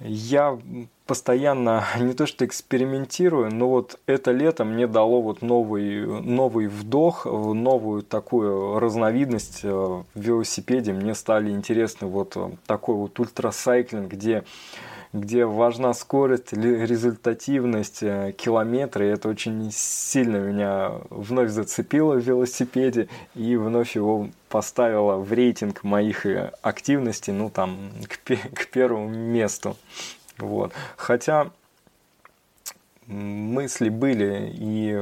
я 0.00 0.58
постоянно 1.06 1.84
не 2.00 2.12
то 2.12 2.26
что 2.26 2.44
экспериментирую, 2.44 3.54
но 3.54 3.68
вот 3.68 4.00
это 4.06 4.32
лето 4.32 4.64
мне 4.64 4.88
дало 4.88 5.22
вот 5.22 5.42
новый, 5.42 6.04
новый 6.04 6.66
вдох, 6.66 7.26
новую 7.26 8.02
такую 8.02 8.80
разновидность 8.80 9.60
э, 9.62 9.68
в 9.70 10.04
велосипеде. 10.20 10.92
Мне 10.92 11.14
стали 11.14 11.52
интересны 11.52 12.08
вот 12.08 12.36
такой 12.66 12.96
вот 12.96 13.16
ультрасайклинг, 13.20 14.10
где 14.10 14.42
где 15.12 15.44
важна 15.44 15.92
скорость, 15.92 16.52
результативность, 16.52 18.02
э, 18.02 18.32
километры. 18.36 19.06
И 19.06 19.10
это 19.10 19.28
очень 19.28 19.70
сильно 19.72 20.36
меня 20.36 20.92
вновь 21.10 21.50
зацепило 21.50 22.14
в 22.14 22.20
велосипеде 22.20 23.08
и 23.34 23.56
вновь 23.56 23.96
его 23.96 24.28
поставило 24.48 25.16
в 25.16 25.32
рейтинг 25.32 25.82
моих 25.82 26.26
э, 26.26 26.52
активностей, 26.62 27.32
ну 27.32 27.50
там, 27.50 27.90
к, 28.08 28.36
к 28.54 28.66
первому 28.68 29.08
месту. 29.08 29.76
Вот. 30.38 30.72
Хотя 30.96 31.50
мысли 33.06 33.88
были 33.88 34.52
и 34.54 34.96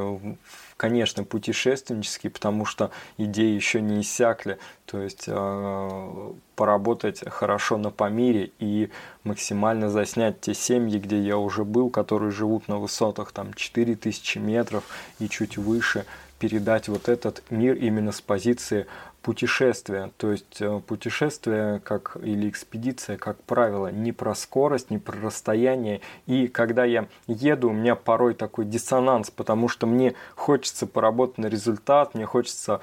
конечно, 0.79 1.25
путешественнический, 1.25 2.31
потому 2.31 2.65
что 2.65 2.91
идеи 3.19 3.55
еще 3.55 3.83
не 3.83 4.01
иссякли. 4.01 4.59
То 4.87 5.03
есть 5.03 5.25
э, 5.27 6.33
поработать 6.55 7.29
хорошо 7.29 7.77
на 7.77 7.91
Памире 7.91 8.53
и 8.61 8.89
максимально 9.25 9.91
заснять 9.91 10.41
те 10.41 10.55
семьи, 10.55 10.99
где 10.99 11.21
я 11.21 11.37
уже 11.37 11.65
был, 11.65 11.91
которые 11.91 12.31
живут 12.31 12.69
на 12.69 12.79
высотах 12.79 13.33
там 13.33 13.53
4000 13.53 14.39
метров 14.39 14.85
и 15.19 15.29
чуть 15.29 15.59
выше, 15.59 16.07
передать 16.39 16.89
вот 16.89 17.09
этот 17.09 17.43
мир 17.51 17.75
именно 17.75 18.13
с 18.13 18.21
позиции 18.21 18.87
путешествия. 19.23 20.11
То 20.17 20.33
есть 20.33 20.61
э, 20.61 20.81
путешествие 20.87 21.81
как 21.81 22.17
или 22.23 22.49
экспедиция, 22.49 23.17
как 23.17 23.43
правило, 23.43 23.89
не 23.89 24.13
про 24.13 24.35
скорость, 24.35 24.91
не 24.91 24.99
про 24.99 25.19
расстояние. 25.21 26.01
И 26.27 26.49
когда 26.49 26.85
я 26.85 27.09
еду, 27.27 27.71
у 27.71 27.73
меня 27.73 27.95
порой 27.95 28.35
такой 28.35 28.65
диссонанс, 28.65 29.31
потому 29.31 29.69
что 29.69 29.87
мне 29.87 30.15
хочется 30.35 30.87
поработать 30.87 31.39
на 31.39 31.47
результат, 31.47 32.15
мне 32.15 32.27
хочется 32.27 32.81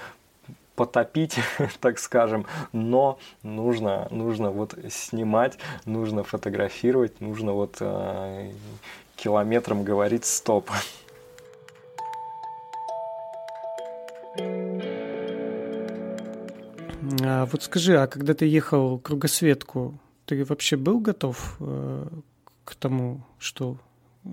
потопить, 0.75 1.37
так 1.79 1.99
скажем, 1.99 2.45
но 2.73 3.17
нужно, 3.43 4.07
нужно 4.11 4.51
вот 4.51 4.75
снимать, 4.89 5.57
нужно 5.85 6.23
фотографировать, 6.23 7.21
нужно 7.21 7.53
вот 7.53 7.77
э, 7.79 8.51
километром 9.15 9.83
говорить 9.83 10.25
стоп. 10.25 10.69
А 17.23 17.45
вот 17.45 17.63
скажи, 17.63 17.97
а 17.97 18.07
когда 18.07 18.33
ты 18.33 18.45
ехал 18.45 18.99
кругосветку, 18.99 19.99
ты 20.25 20.43
вообще 20.43 20.75
был 20.75 20.99
готов 20.99 21.57
э, 21.59 22.07
к 22.63 22.75
тому, 22.75 23.21
что 23.39 23.77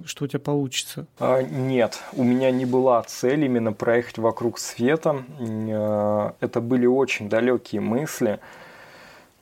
что 0.07 0.25
у 0.25 0.27
тебя 0.27 0.41
получится? 0.41 1.07
А, 1.19 1.43
нет, 1.43 2.01
у 2.15 2.25
меня 2.25 2.51
не 2.51 2.65
была 2.65 3.03
цель 3.03 3.45
именно 3.45 3.75
проехать 3.75 4.17
вокруг 4.19 4.59
света. 4.59 5.23
Э, 5.39 6.33
это 6.41 6.61
были 6.61 6.87
очень 6.87 7.29
далекие 7.29 7.83
мысли. 7.83 8.41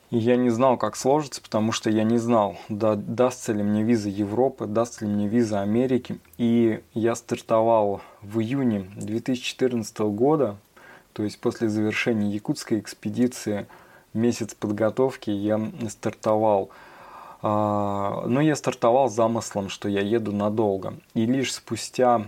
Я 0.09 0.35
не 0.35 0.49
знал, 0.49 0.77
как 0.77 0.97
сложится, 0.97 1.41
потому 1.41 1.71
что 1.71 1.89
я 1.89 2.03
не 2.03 2.17
знал, 2.17 2.57
да, 2.67 2.95
дастся 2.95 3.53
ли 3.53 3.63
мне 3.63 3.81
виза 3.81 4.09
Европы, 4.09 4.65
дастся 4.65 5.05
ли 5.05 5.11
мне 5.11 5.29
виза 5.29 5.61
Америки. 5.61 6.19
И 6.37 6.81
я 6.93 7.15
стартовал 7.15 8.01
в 8.21 8.41
июне 8.41 8.91
2014 8.97 9.99
года 9.99 10.57
то 11.13 11.23
есть 11.23 11.39
после 11.39 11.69
завершения 11.69 12.29
якутской 12.29 12.79
экспедиции 12.79 13.67
месяц 14.13 14.53
подготовки 14.53 15.29
я 15.29 15.59
стартовал. 15.89 16.69
А, 17.41 18.23
но 18.27 18.41
я 18.41 18.55
стартовал 18.55 19.09
замыслом, 19.09 19.69
что 19.69 19.89
я 19.89 20.01
еду 20.01 20.31
надолго. 20.31 20.95
И 21.13 21.25
лишь 21.25 21.53
спустя 21.53 22.25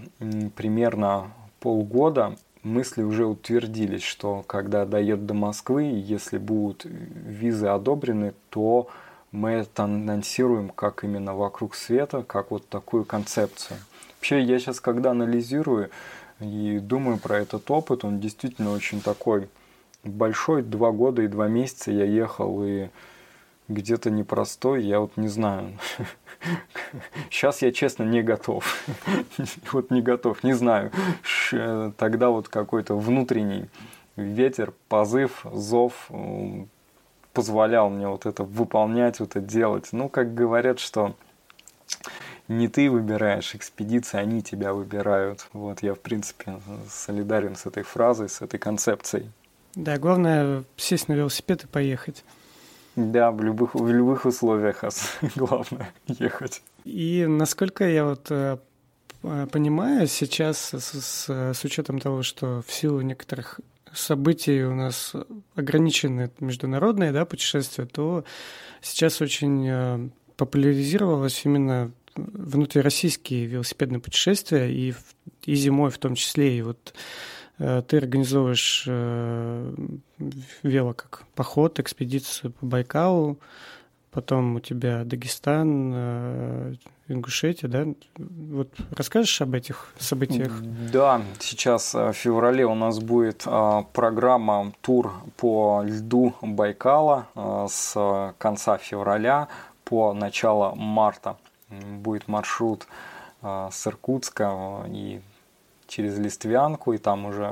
примерно 0.55 1.31
полгода 1.59 2.35
мысли 2.63 3.03
уже 3.03 3.25
утвердились, 3.25 4.03
что 4.03 4.43
когда 4.47 4.85
доеду 4.85 5.25
до 5.25 5.33
Москвы, 5.33 5.83
если 5.83 6.37
будут 6.37 6.85
визы 6.85 7.67
одобрены, 7.67 8.33
то 8.49 8.87
мы 9.31 9.51
это 9.51 9.83
анонсируем 9.83 10.69
как 10.69 11.03
именно 11.03 11.35
вокруг 11.35 11.75
света, 11.75 12.23
как 12.23 12.51
вот 12.51 12.67
такую 12.69 13.03
концепцию. 13.03 13.79
Вообще, 14.15 14.41
я 14.41 14.59
сейчас, 14.59 14.79
когда 14.79 15.11
анализирую, 15.11 15.89
и 16.43 16.79
думаю 16.79 17.17
про 17.17 17.39
этот 17.39 17.69
опыт, 17.71 18.03
он 18.03 18.19
действительно 18.19 18.71
очень 18.71 19.01
такой 19.01 19.49
большой. 20.03 20.61
Два 20.61 20.91
года 20.91 21.21
и 21.21 21.27
два 21.27 21.47
месяца 21.47 21.91
я 21.91 22.05
ехал 22.05 22.63
и 22.63 22.89
где-то 23.67 24.09
непростой, 24.09 24.83
я 24.83 24.99
вот 24.99 25.15
не 25.17 25.27
знаю. 25.27 25.77
Сейчас 27.29 27.61
я, 27.61 27.71
честно, 27.71 28.03
не 28.03 28.21
готов. 28.21 28.85
Вот 29.71 29.91
не 29.91 30.01
готов, 30.01 30.43
не 30.43 30.53
знаю. 30.53 30.91
Тогда 31.97 32.29
вот 32.29 32.49
какой-то 32.49 32.95
внутренний 32.95 33.69
ветер, 34.15 34.73
позыв, 34.89 35.45
зов 35.51 36.09
позволял 37.33 37.89
мне 37.89 38.07
вот 38.07 38.25
это 38.25 38.43
выполнять, 38.43 39.19
вот 39.19 39.35
это 39.35 39.41
делать. 39.41 39.89
Ну, 39.91 40.09
как 40.09 40.35
говорят, 40.35 40.79
что 40.79 41.15
не 42.47 42.67
ты 42.67 42.89
выбираешь 42.89 43.55
экспедиции, 43.55 44.17
они 44.17 44.41
тебя 44.41 44.73
выбирают. 44.73 45.47
Вот 45.53 45.81
я, 45.81 45.93
в 45.93 45.99
принципе, 45.99 46.59
солидарен 46.89 47.55
с 47.55 47.65
этой 47.65 47.83
фразой, 47.83 48.29
с 48.29 48.41
этой 48.41 48.59
концепцией. 48.59 49.29
Да, 49.75 49.97
главное 49.97 50.63
сесть 50.77 51.07
на 51.07 51.13
велосипед 51.13 51.63
и 51.63 51.67
поехать. 51.67 52.23
Да, 52.95 53.31
в 53.31 53.41
любых, 53.41 53.73
в 53.73 53.87
любых 53.87 54.25
условиях 54.25 54.83
главное 55.35 55.91
ехать. 56.07 56.61
И 56.83 57.25
насколько 57.27 57.87
я 57.87 58.05
вот 58.05 58.27
э, 58.29 58.57
понимаю, 59.51 60.07
сейчас 60.07 60.73
с, 60.73 61.01
с, 61.01 61.53
с 61.53 61.63
учетом 61.63 61.99
того, 61.99 62.21
что 62.21 62.61
в 62.67 62.71
силу 62.71 63.01
некоторых 63.01 63.59
событий 63.93 64.63
у 64.63 64.75
нас 64.75 65.13
ограничены 65.55 66.29
международные 66.39 67.11
да, 67.11 67.25
путешествия, 67.25 67.85
то 67.85 68.25
сейчас 68.81 69.21
очень 69.21 69.67
э, 69.67 70.09
популяризировалось 70.37 71.45
именно 71.45 71.91
внутрироссийские 72.15 73.45
велосипедные 73.45 73.99
путешествия 73.99 74.71
и, 74.71 74.93
и 75.45 75.55
зимой 75.55 75.91
в 75.91 75.97
том 75.97 76.15
числе. 76.15 76.57
И 76.57 76.61
вот 76.61 76.93
э, 77.59 77.81
ты 77.87 77.97
организовываешь 77.97 78.85
э, 78.87 79.75
вело 80.63 80.93
как 80.93 81.23
поход, 81.35 81.79
экспедицию 81.79 82.51
по 82.51 82.65
Байкалу, 82.65 83.39
потом 84.11 84.55
у 84.55 84.59
тебя 84.59 85.03
Дагестан, 85.03 85.91
э, 85.93 86.73
Ингушетия, 87.09 87.67
да? 87.67 87.85
Вот 88.17 88.69
расскажешь 88.91 89.41
об 89.41 89.55
этих 89.55 89.93
событиях? 89.99 90.53
Да, 90.91 91.21
сейчас 91.39 91.93
в 91.93 92.13
феврале 92.13 92.65
у 92.65 92.75
нас 92.75 92.99
будет 92.99 93.43
программа 93.91 94.71
тур 94.79 95.11
по 95.35 95.83
льду 95.83 96.33
Байкала 96.41 97.27
с 97.69 98.33
конца 98.37 98.77
февраля 98.77 99.49
по 99.83 100.13
начало 100.13 100.73
марта. 100.75 101.35
Будет 101.99 102.27
маршрут 102.27 102.87
с 103.41 103.87
Иркутска 103.87 104.85
и 104.87 105.21
через 105.87 106.17
Листвянку, 106.17 106.93
и 106.93 106.97
там 106.97 107.25
уже 107.25 107.51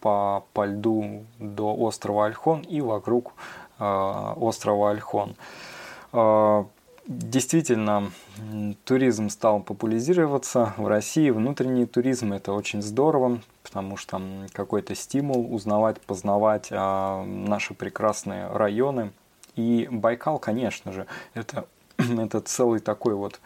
по, 0.00 0.44
по 0.52 0.64
льду 0.66 1.24
до 1.38 1.74
острова 1.74 2.26
Альхон 2.26 2.60
и 2.60 2.80
вокруг 2.80 3.32
острова 3.78 4.90
Альхон. 4.90 5.34
А, 6.12 6.66
действительно, 7.06 8.12
туризм 8.84 9.28
стал 9.28 9.60
популяризироваться 9.60 10.74
в 10.76 10.86
России. 10.86 11.30
Внутренний 11.30 11.86
туризм– 11.86 12.32
это 12.34 12.52
очень 12.52 12.82
здорово, 12.82 13.40
потому 13.64 13.96
что 13.96 14.22
какой-то 14.52 14.94
стимул 14.94 15.52
узнавать, 15.52 16.00
познавать 16.00 16.68
а, 16.70 17.24
наши 17.24 17.74
прекрасные 17.74 18.46
районы. 18.46 19.10
И 19.56 19.88
Байкал, 19.90 20.38
конечно 20.38 20.92
же, 20.92 21.06
это, 21.34 21.66
это 21.98 22.40
целый 22.40 22.80
такой 22.80 23.14
вот 23.14 23.40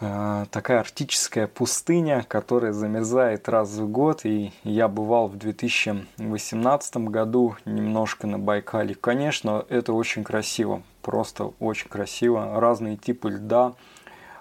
Э, 0.00 0.46
такая 0.52 0.80
арктическая 0.80 1.48
пустыня, 1.48 2.24
которая 2.28 2.72
замерзает 2.72 3.48
раз 3.48 3.70
в 3.70 3.88
год. 3.88 4.24
И 4.24 4.52
я 4.62 4.86
бывал 4.86 5.28
в 5.28 5.36
2018 5.36 6.96
году 7.08 7.56
немножко 7.64 8.26
на 8.26 8.38
Байкале. 8.38 8.94
Конечно, 8.94 9.64
это 9.68 9.92
очень 9.92 10.22
красиво, 10.22 10.82
просто 11.02 11.52
очень 11.58 11.88
красиво. 11.88 12.60
Разные 12.60 12.96
типы 12.96 13.30
льда. 13.30 13.74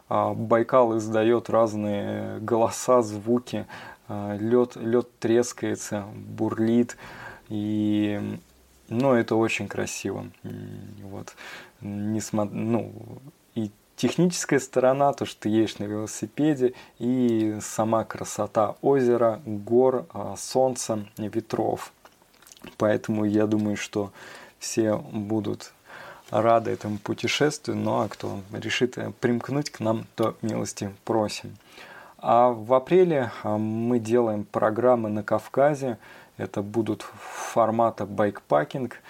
А, 0.09 0.33
Байкал 0.33 0.97
издает 0.97 1.49
разные 1.49 2.39
голоса, 2.39 3.01
звуки. 3.01 3.65
Лед, 4.09 4.77
а, 4.77 4.79
лед 4.79 5.07
трескается, 5.19 6.05
бурлит. 6.15 6.97
И 7.49 8.39
ну, 8.89 9.13
это 9.13 9.35
очень 9.35 9.67
красиво. 9.67 10.27
Вот. 11.03 11.35
Несмотря, 11.81 12.55
ну, 12.55 12.93
и 13.55 13.71
техническая 13.95 14.59
сторона, 14.59 15.13
то, 15.13 15.25
что 15.25 15.41
ты 15.41 15.49
едешь 15.49 15.79
на 15.79 15.85
велосипеде, 15.85 16.73
и 16.99 17.57
сама 17.61 18.05
красота 18.05 18.75
озера, 18.81 19.41
гор, 19.45 20.05
а, 20.13 20.35
солнца, 20.37 21.05
ветров. 21.17 21.91
Поэтому 22.77 23.25
я 23.25 23.45
думаю, 23.45 23.77
что 23.77 24.11
все 24.59 24.97
будут 24.97 25.73
рады 26.29 26.71
этому 26.71 26.97
путешествию, 26.97 27.77
ну 27.77 28.01
а 28.01 28.09
кто 28.09 28.41
решит 28.51 28.97
примкнуть 29.19 29.69
к 29.69 29.79
нам, 29.79 30.05
то 30.15 30.35
милости 30.41 30.93
просим. 31.05 31.55
А 32.17 32.49
в 32.49 32.73
апреле 32.73 33.31
а, 33.43 33.57
мы 33.57 33.99
делаем 33.99 34.43
программы 34.43 35.09
на 35.09 35.23
Кавказе. 35.23 35.97
Это 36.37 36.61
будут 36.61 37.01
формата 37.03 38.05
байкпакинг– 38.05 39.01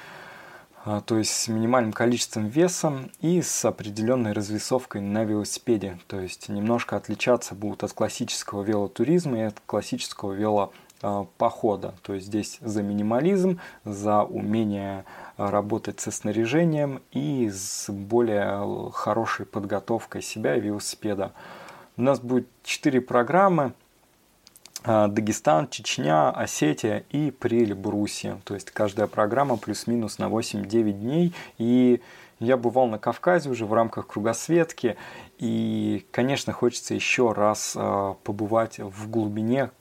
а, 0.89 1.01
то 1.01 1.17
есть 1.17 1.31
с 1.31 1.49
минимальным 1.49 1.91
количеством 1.91 2.47
веса 2.47 2.93
и 3.19 3.41
с 3.41 3.65
определенной 3.65 4.31
развесовкой 4.31 5.01
на 5.01 5.25
велосипеде. 5.25 5.99
То 6.07 6.21
есть 6.21 6.47
немножко 6.47 6.95
отличаться 6.95 7.55
будут 7.55 7.83
от 7.83 7.91
классического 7.91 8.63
велотуризма 8.63 9.37
и 9.39 9.41
от 9.41 9.59
классического 9.65 10.31
велопохода. 10.31 11.95
То 12.03 12.13
есть 12.13 12.27
здесь 12.27 12.59
за 12.61 12.83
минимализм, 12.83 13.59
за 13.83 14.23
умение 14.23 15.03
работать 15.35 15.99
со 15.99 16.09
снаряжением 16.09 17.01
и 17.11 17.49
с 17.49 17.91
более 17.91 18.89
хорошей 18.93 19.45
подготовкой 19.45 20.21
себя 20.21 20.55
и 20.55 20.61
велосипеда. 20.61 21.33
У 21.97 22.01
нас 22.01 22.21
будет 22.21 22.47
4 22.63 23.01
программы– 23.01 23.73
а, 23.83 23.87
Дагестан, 24.88 25.67
Чечня, 25.67 26.30
Осетия 26.30 27.04
и 27.10 27.30
Приль-Брусья. 27.30 28.39
То 28.45 28.54
есть 28.54 28.71
каждая 28.71 29.08
программа 29.08 29.58
плюс-минус 29.58 30.17
на 30.17 30.26
8-9 30.30 30.91
дней. 30.93 31.34
И 31.58 32.02
я 32.39 32.56
бывал 32.56 32.88
на 32.88 32.97
Кавказе 32.97 33.50
уже 33.50 33.65
в 33.65 33.73
рамках 33.73 34.08
кругосветки. 34.08 34.95
И, 35.39 36.06
конечно, 36.12 36.54
хочется 36.54 36.93
еще 36.93 37.34
раз 37.34 37.73
а, 37.76 38.13
побывать 38.23 38.80
в 38.80 39.10
глубине 39.10 39.71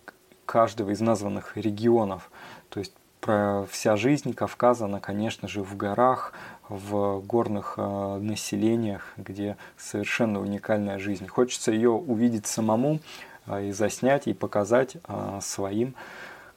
каждого 0.44 0.90
из 0.90 1.00
названных 1.00 1.56
регионов. 1.56 2.30
То 2.68 2.80
есть 2.80 2.92
про 3.20 3.64
вся 3.70 3.96
жизнь 3.96 4.32
Кавказа, 4.34 4.86
она, 4.86 5.00
конечно 5.00 5.46
же, 5.48 5.62
в 5.62 5.76
горах, 5.76 6.32
в 6.68 7.20
горных 7.20 7.74
э, 7.76 8.18
населениях, 8.18 9.12
где 9.16 9.56
совершенно 9.76 10.40
уникальная 10.40 10.98
жизнь. 10.98 11.26
Хочется 11.26 11.72
ее 11.72 11.90
увидеть 11.90 12.46
самому, 12.46 12.98
а, 12.98 13.35
и 13.48 13.72
заснять, 13.72 14.26
и 14.26 14.34
показать 14.34 14.96
а, 15.04 15.40
своим 15.40 15.94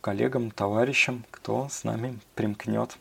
коллегам, 0.01 0.51
товарищам, 0.51 1.25
кто 1.31 1.67
с 1.69 1.83
нами 1.83 2.19
примкнет. 2.35 2.97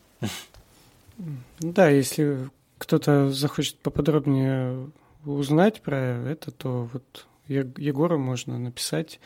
Да, 1.58 1.88
если 1.88 2.48
кто-то 2.78 3.30
захочет 3.30 3.78
поподробнее 3.78 4.90
узнать 5.24 5.82
про 5.82 5.96
это, 5.96 6.50
то 6.50 6.88
вот 6.92 7.26
Егору 7.48 8.18
можно 8.18 8.58
написать 8.58 9.20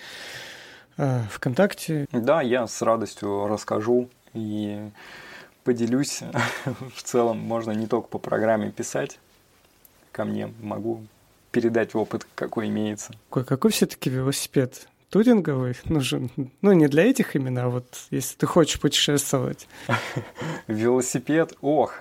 э, 0.96 1.22
ВКонтакте. 1.31 2.07
Да, 2.12 2.40
я 2.40 2.66
с 2.66 2.81
радостью 2.83 3.46
расскажу 3.46 4.09
и 4.33 4.90
поделюсь. 5.64 6.22
В 6.94 7.03
целом 7.03 7.38
можно 7.38 7.72
не 7.72 7.87
только 7.87 8.09
по 8.09 8.18
программе 8.18 8.70
писать 8.70 9.18
ко 10.12 10.25
мне, 10.25 10.53
могу 10.61 11.03
передать 11.53 11.95
опыт, 11.95 12.27
какой 12.35 12.69
имеется. 12.69 13.12
Какой, 13.29 13.45
какой 13.45 13.71
все-таки 13.71 14.11
велосипед? 14.11 14.88
Туринговый 15.11 15.77
нужен. 15.85 16.31
Ну, 16.62 16.73
не 16.73 16.88
для 16.88 17.05
этих 17.05 17.37
именно, 17.37 17.65
а 17.65 17.69
вот 17.69 17.85
если 18.11 18.35
ты 18.35 18.47
хочешь 18.47 18.81
путешествовать. 18.81 19.69
Велосипед, 20.69 21.53
ох, 21.61 22.01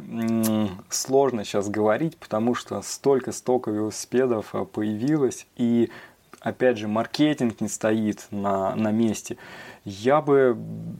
сложно 0.89 1.43
сейчас 1.43 1.67
говорить, 1.67 2.15
потому 2.15 2.55
что 2.55 2.81
столько-столько 2.81 3.69
велосипедов 3.69 4.55
а, 4.55 4.63
появилось, 4.63 5.45
и 5.57 5.91
опять 6.39 6.77
же, 6.77 6.87
маркетинг 6.87 7.59
не 7.59 7.67
стоит 7.67 8.27
на, 8.31 8.75
на 8.77 8.91
месте. 8.91 9.35
Я 9.83 10.21
бы 10.21 10.55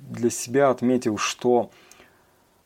для 0.10 0.30
себя 0.30 0.70
отметил, 0.70 1.18
что 1.18 1.72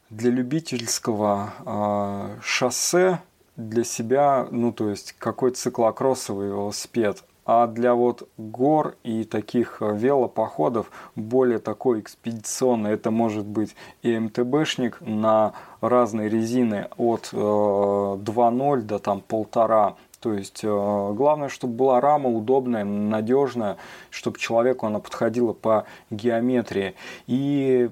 для 0.10 0.32
любительского 0.32 1.54
э, 1.65 2.39
шоссе 2.41 3.19
для 3.58 3.84
себя, 3.84 4.48
ну, 4.52 4.72
то 4.72 4.89
есть 4.89 5.13
какой-то 5.13 5.58
циклокроссовый 5.58 6.48
велосипед, 6.48 7.24
а 7.46 7.68
для 7.68 7.94
вот 7.94 8.28
гор 8.38 8.96
и 9.04 9.24
таких 9.24 9.78
э, 9.80 9.96
велопоходов 9.96 10.89
более 11.15 11.60
такой 11.60 12.00
экспедиционный, 12.00 12.91
это 12.91 13.12
может 13.12 13.46
быть 13.46 13.76
и 14.02 14.18
МТБшник 14.18 14.98
на 15.02 15.54
разные 15.80 16.28
резины 16.28 16.88
от 16.98 17.30
э, 17.32 17.38
2.0 17.38 18.82
до 18.82 18.98
там 18.98 19.22
полтора. 19.22 19.96
То 20.20 20.34
есть 20.34 20.62
э, 20.63 20.68
главное, 20.68 21.50
чтобы 21.50 21.76
была 21.76 22.02
рама 22.02 22.30
удобная, 22.30 22.84
надежная, 22.84 23.78
чтобы 24.10 24.39
человеку 24.39 24.88
она 24.88 25.00
подходила 25.00 25.54
по 25.54 25.86
геометрии. 26.10 26.96
И 27.28 27.91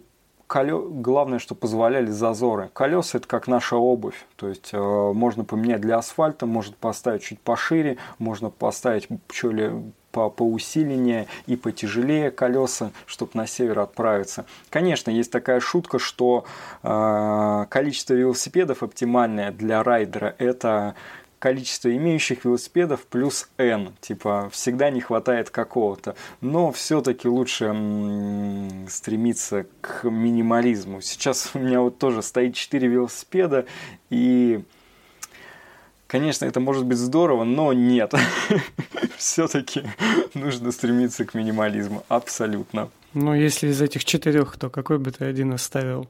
колё... 0.54 0.88
главное, 0.88 1.40
что 1.40 1.56
позволяли 1.56 2.12
зазоры. 2.12 2.70
Колеса 2.74 3.18
это 3.18 3.28
как 3.28 3.48
наша 3.48 3.76
обувь, 3.76 4.24
то 4.36 4.48
есть 4.48 4.70
э, 4.72 4.78
можно 4.78 5.44
поменять 5.44 5.82
для 5.82 5.98
асфальта, 5.98 6.46
можно 6.46 6.76
поставить 6.80 7.24
чуть 7.24 7.40
пошире, 7.40 7.98
можно 8.20 8.52
поставить 8.52 9.08
чуть 9.32 9.52
ли 9.52 9.72
по, 10.12 10.30
поусиленнее 10.30 11.26
и 11.48 11.56
потяжелее 11.56 12.30
колеса, 12.30 12.92
чтобы 13.08 13.32
на 13.34 13.48
север 13.48 13.80
отправиться. 13.80 14.46
Конечно, 14.70 15.10
есть 15.10 15.32
такая 15.32 15.60
шутка, 15.60 15.98
что 15.98 16.46
э, 16.84 17.66
количество 17.70 18.14
велосипедов 18.14 18.84
оптимальное 18.84 19.52
для 19.52 19.82
райдера 19.82 20.36
это 20.38 20.94
количество 21.44 21.94
имеющих 21.94 22.46
велосипедов 22.46 23.06
плюс 23.06 23.50
N. 23.58 23.94
Типа, 24.00 24.50
всегда 24.54 24.90
не 24.90 25.02
хватает 25.02 25.50
какого-то. 25.50 26.16
Но 26.40 26.72
все-таки 26.72 27.28
лучше 27.28 27.66
м- 27.66 28.88
стремиться 28.88 29.66
к 29.82 30.10
минимализму. 30.10 31.02
Сейчас 31.02 31.52
у 31.54 31.60
меня 31.60 31.82
вот 31.82 31.98
тоже 31.98 32.22
стоит 32.22 32.56
4 32.56 32.88
велосипеда, 32.88 33.66
и 34.10 34.64
Конечно, 36.08 36.46
это 36.46 36.60
может 36.60 36.86
быть 36.86 36.98
здорово, 37.00 37.44
но 37.44 37.74
нет. 37.74 38.14
все-таки 39.18 39.84
нужно 40.36 40.72
стремиться 40.72 41.26
к 41.26 41.34
минимализму. 41.34 42.06
Абсолютно. 42.08 42.90
Ну, 43.14 43.34
если 43.34 43.68
из 43.68 43.82
этих 43.82 44.06
четырех, 44.06 44.56
то 44.58 44.70
какой 44.70 44.98
бы 44.98 45.12
ты 45.12 45.26
один 45.26 45.52
оставил? 45.54 46.08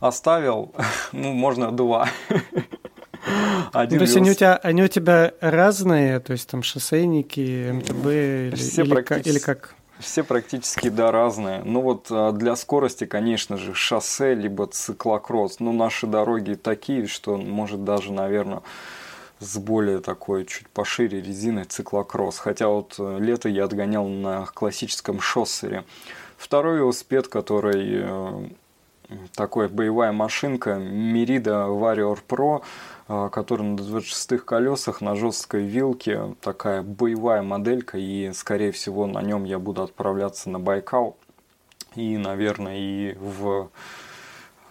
Оставил, 0.00 0.72
ну, 1.12 1.32
можно 1.32 1.70
два. 1.70 2.08
Один 3.72 3.98
ну, 3.98 4.04
то 4.04 4.04
есть 4.04 4.16
они 4.16 4.30
у, 4.30 4.34
тебя, 4.34 4.56
они 4.56 4.82
у 4.82 4.88
тебя 4.88 5.32
разные, 5.40 6.20
то 6.20 6.32
есть 6.32 6.48
там 6.48 6.62
шоссейники, 6.62 7.70
МТБ 7.72 8.06
или, 8.06 8.54
Все 8.54 8.82
или, 8.82 8.90
практически... 8.90 9.28
или 9.28 9.38
как? 9.38 9.74
Все 9.98 10.24
практически, 10.24 10.88
да, 10.88 11.10
разные. 11.12 11.62
Ну 11.64 11.80
вот 11.80 12.08
а, 12.10 12.32
для 12.32 12.56
скорости, 12.56 13.06
конечно 13.06 13.56
же, 13.56 13.74
шоссе, 13.74 14.34
либо 14.34 14.66
циклокросс. 14.66 15.60
Ну, 15.60 15.72
наши 15.72 16.06
дороги 16.06 16.54
такие, 16.54 17.06
что 17.06 17.36
может 17.36 17.84
даже, 17.84 18.12
наверное, 18.12 18.62
с 19.38 19.56
более 19.56 20.00
такой 20.00 20.46
чуть 20.46 20.68
пошире 20.68 21.20
резиной 21.20 21.64
циклокросс. 21.64 22.38
Хотя 22.38 22.68
вот 22.68 22.96
э, 22.98 23.18
лето 23.20 23.48
я 23.48 23.64
отгонял 23.64 24.06
на 24.08 24.46
классическом 24.46 25.20
шоссере. 25.20 25.84
Второй 26.36 26.78
велосипед, 26.78 27.28
который 27.28 28.02
э, 28.02 28.48
такой 29.34 29.68
боевая 29.68 30.12
машинка 30.12 30.72
Merida 30.72 31.68
Warrior 31.68 32.18
Pro, 32.26 32.62
э, 33.08 33.28
который 33.30 33.62
на 33.62 33.76
26-х 33.76 34.44
колесах 34.44 35.00
на 35.00 35.14
жесткой 35.14 35.64
вилке, 35.64 36.34
такая 36.40 36.82
боевая 36.82 37.42
моделька, 37.42 37.98
и 37.98 38.32
скорее 38.32 38.72
всего 38.72 39.06
на 39.06 39.22
нем 39.22 39.44
я 39.44 39.58
буду 39.58 39.82
отправляться 39.82 40.50
на 40.50 40.58
Байкал 40.58 41.16
и, 41.94 42.16
наверное, 42.16 42.76
и 42.78 43.14
в 43.14 43.70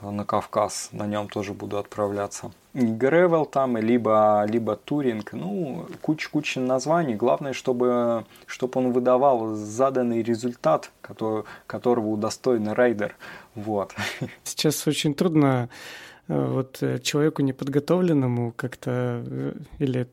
на 0.02 0.26
Кавказ, 0.26 0.90
на 0.92 1.08
нем 1.08 1.30
тоже 1.30 1.54
буду 1.54 1.78
отправляться. 1.78 2.52
Гревел 2.74 3.46
там, 3.46 3.78
либо, 3.78 4.46
либо 4.48 4.76
Туринг, 4.76 5.34
ну, 5.34 5.86
куча-куча 6.02 6.60
названий. 6.60 7.14
Главное, 7.14 7.54
чтобы, 7.54 8.26
чтобы 8.48 8.80
он 8.80 8.92
выдавал 8.92 9.54
заданный 9.54 10.24
результат, 10.24 10.92
который, 11.02 11.44
которого 11.68 12.08
удостоен 12.08 12.74
рейдер. 12.74 13.16
Вот. 13.54 13.94
Сейчас 14.44 14.88
очень 14.88 15.14
трудно 15.14 15.70
э, 16.28 16.46
вот 16.46 16.82
э, 16.82 16.98
человеку 16.98 17.44
неподготовленному 17.44 18.54
как-то 18.56 19.24
э, 19.24 19.54
или 19.78 20.08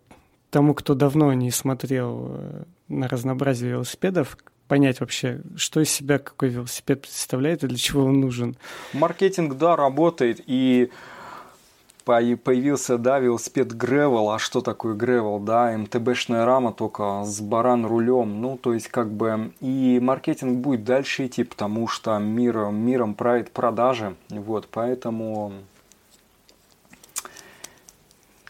тому, 0.51 0.75
кто 0.75 0.95
давно 0.95 1.33
не 1.33 1.51
смотрел 1.51 2.37
на 2.89 3.09
разнообразие 3.09 3.71
велосипедов, 3.71 4.37
понять 4.69 5.01
вообще, 5.01 5.41
что 5.57 5.81
из 5.81 5.91
себя 5.91 6.19
какой 6.19 6.51
велосипед 6.51 7.03
представляет 7.03 7.65
и 7.65 7.69
для 7.69 7.79
чего 7.79 8.05
он 8.05 8.21
нужен. 8.21 8.57
Маркетинг, 8.93 9.57
да, 9.57 9.77
работает, 9.77 10.41
и 10.47 10.91
появился, 12.05 12.99
да, 12.99 13.19
велосипед 13.19 13.73
Gravel, 13.73 14.35
а 14.35 14.39
что 14.39 14.61
такое 14.61 14.95
Gravel, 14.95 15.43
да, 15.45 15.77
МТБшная 15.77 16.45
рама 16.45 16.73
только 16.73 17.25
с 17.25 17.41
баран 17.41 17.87
рулем, 17.87 18.41
ну, 18.41 18.57
то 18.57 18.75
есть, 18.75 18.89
как 18.89 19.11
бы, 19.11 19.53
и 19.61 19.99
маркетинг 20.03 20.59
будет 20.59 20.85
дальше 20.85 21.27
идти, 21.27 21.45
потому 21.45 21.89
что 21.89 22.19
мир, 22.19 22.67
миром 22.71 23.15
правит 23.15 23.51
продажи, 23.51 24.17
вот, 24.29 24.69
поэтому 24.71 25.53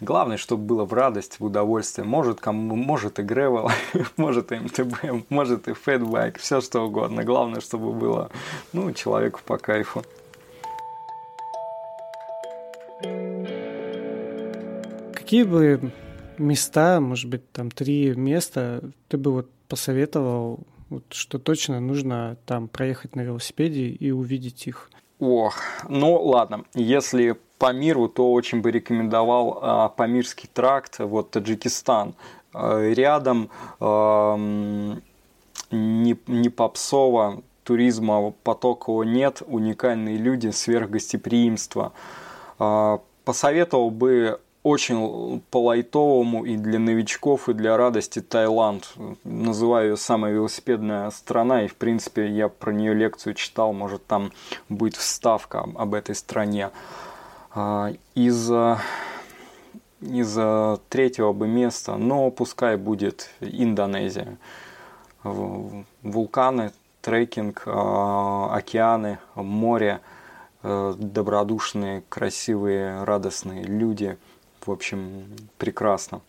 Главное, 0.00 0.38
чтобы 0.38 0.64
было 0.64 0.86
в 0.86 0.94
радость, 0.94 1.40
в 1.40 1.44
удовольствие. 1.44 2.06
Может, 2.06 2.40
кому, 2.40 2.74
может 2.74 3.18
и 3.18 3.22
Gravel, 3.22 3.70
может 4.16 4.50
и 4.50 4.56
МТБ, 4.56 5.28
может 5.28 5.68
и 5.68 5.72
Fatbike, 5.72 6.38
все 6.38 6.62
что 6.62 6.86
угодно. 6.86 7.22
Главное, 7.22 7.60
чтобы 7.60 7.92
было 7.92 8.30
ну, 8.72 8.92
человеку 8.94 9.40
по 9.44 9.58
кайфу. 9.58 10.02
Какие 15.30 15.44
бы 15.44 15.92
места, 16.38 16.98
может 16.98 17.30
быть, 17.30 17.52
там 17.52 17.70
три 17.70 18.16
места, 18.16 18.82
ты 19.06 19.16
бы 19.16 19.30
вот 19.30 19.48
посоветовал, 19.68 20.58
вот, 20.88 21.04
что 21.10 21.38
точно 21.38 21.78
нужно 21.78 22.36
там 22.46 22.66
проехать 22.66 23.14
на 23.14 23.20
велосипеде 23.20 23.90
и 23.90 24.10
увидеть 24.10 24.66
их? 24.66 24.90
Ох, 25.20 25.54
ну 25.88 26.20
ладно, 26.20 26.64
если 26.74 27.36
по 27.58 27.72
миру, 27.72 28.08
то 28.08 28.32
очень 28.32 28.60
бы 28.60 28.72
рекомендовал 28.72 29.60
а, 29.62 29.88
Памирский 29.90 30.50
тракт, 30.52 30.98
вот 30.98 31.30
Таджикистан. 31.30 32.16
А, 32.52 32.90
рядом 32.90 33.50
а, 33.78 34.34
не, 35.70 36.18
не 36.26 36.48
попсово, 36.48 37.44
туризма 37.62 38.32
потокового 38.42 39.04
нет, 39.04 39.44
уникальные 39.46 40.16
люди, 40.16 40.48
сверхгостеприимство. 40.48 41.92
А, 42.58 43.00
посоветовал 43.24 43.92
бы 43.92 44.40
очень 44.62 45.42
по 45.50 45.62
лайтовому 45.62 46.44
и 46.44 46.56
для 46.56 46.78
новичков, 46.78 47.48
и 47.48 47.54
для 47.54 47.76
радости 47.76 48.20
Таиланд. 48.20 48.92
Называю 49.24 49.90
ее 49.90 49.96
самая 49.96 50.32
велосипедная 50.32 51.10
страна, 51.10 51.64
и 51.64 51.68
в 51.68 51.76
принципе 51.76 52.28
я 52.28 52.48
про 52.48 52.72
нее 52.72 52.94
лекцию 52.94 53.34
читал, 53.34 53.72
может 53.72 54.06
там 54.06 54.32
будет 54.68 54.96
вставка 54.96 55.60
об 55.74 55.94
этой 55.94 56.14
стране. 56.14 56.70
А, 57.52 57.92
из, 58.14 58.50
из 60.00 60.38
третьего 60.88 61.32
бы 61.32 61.48
места, 61.48 61.96
но 61.96 62.30
пускай 62.30 62.76
будет 62.76 63.30
Индонезия. 63.40 64.36
Вулканы, 65.22 66.72
трекинг, 67.00 67.62
а, 67.66 68.54
океаны, 68.54 69.18
море, 69.34 70.00
э, 70.62 70.94
добродушные, 70.98 72.02
красивые, 72.08 73.04
радостные 73.04 73.64
люди. 73.64 74.18
В 74.64 74.70
общем, 74.70 75.24
прекрасно. 75.58 76.20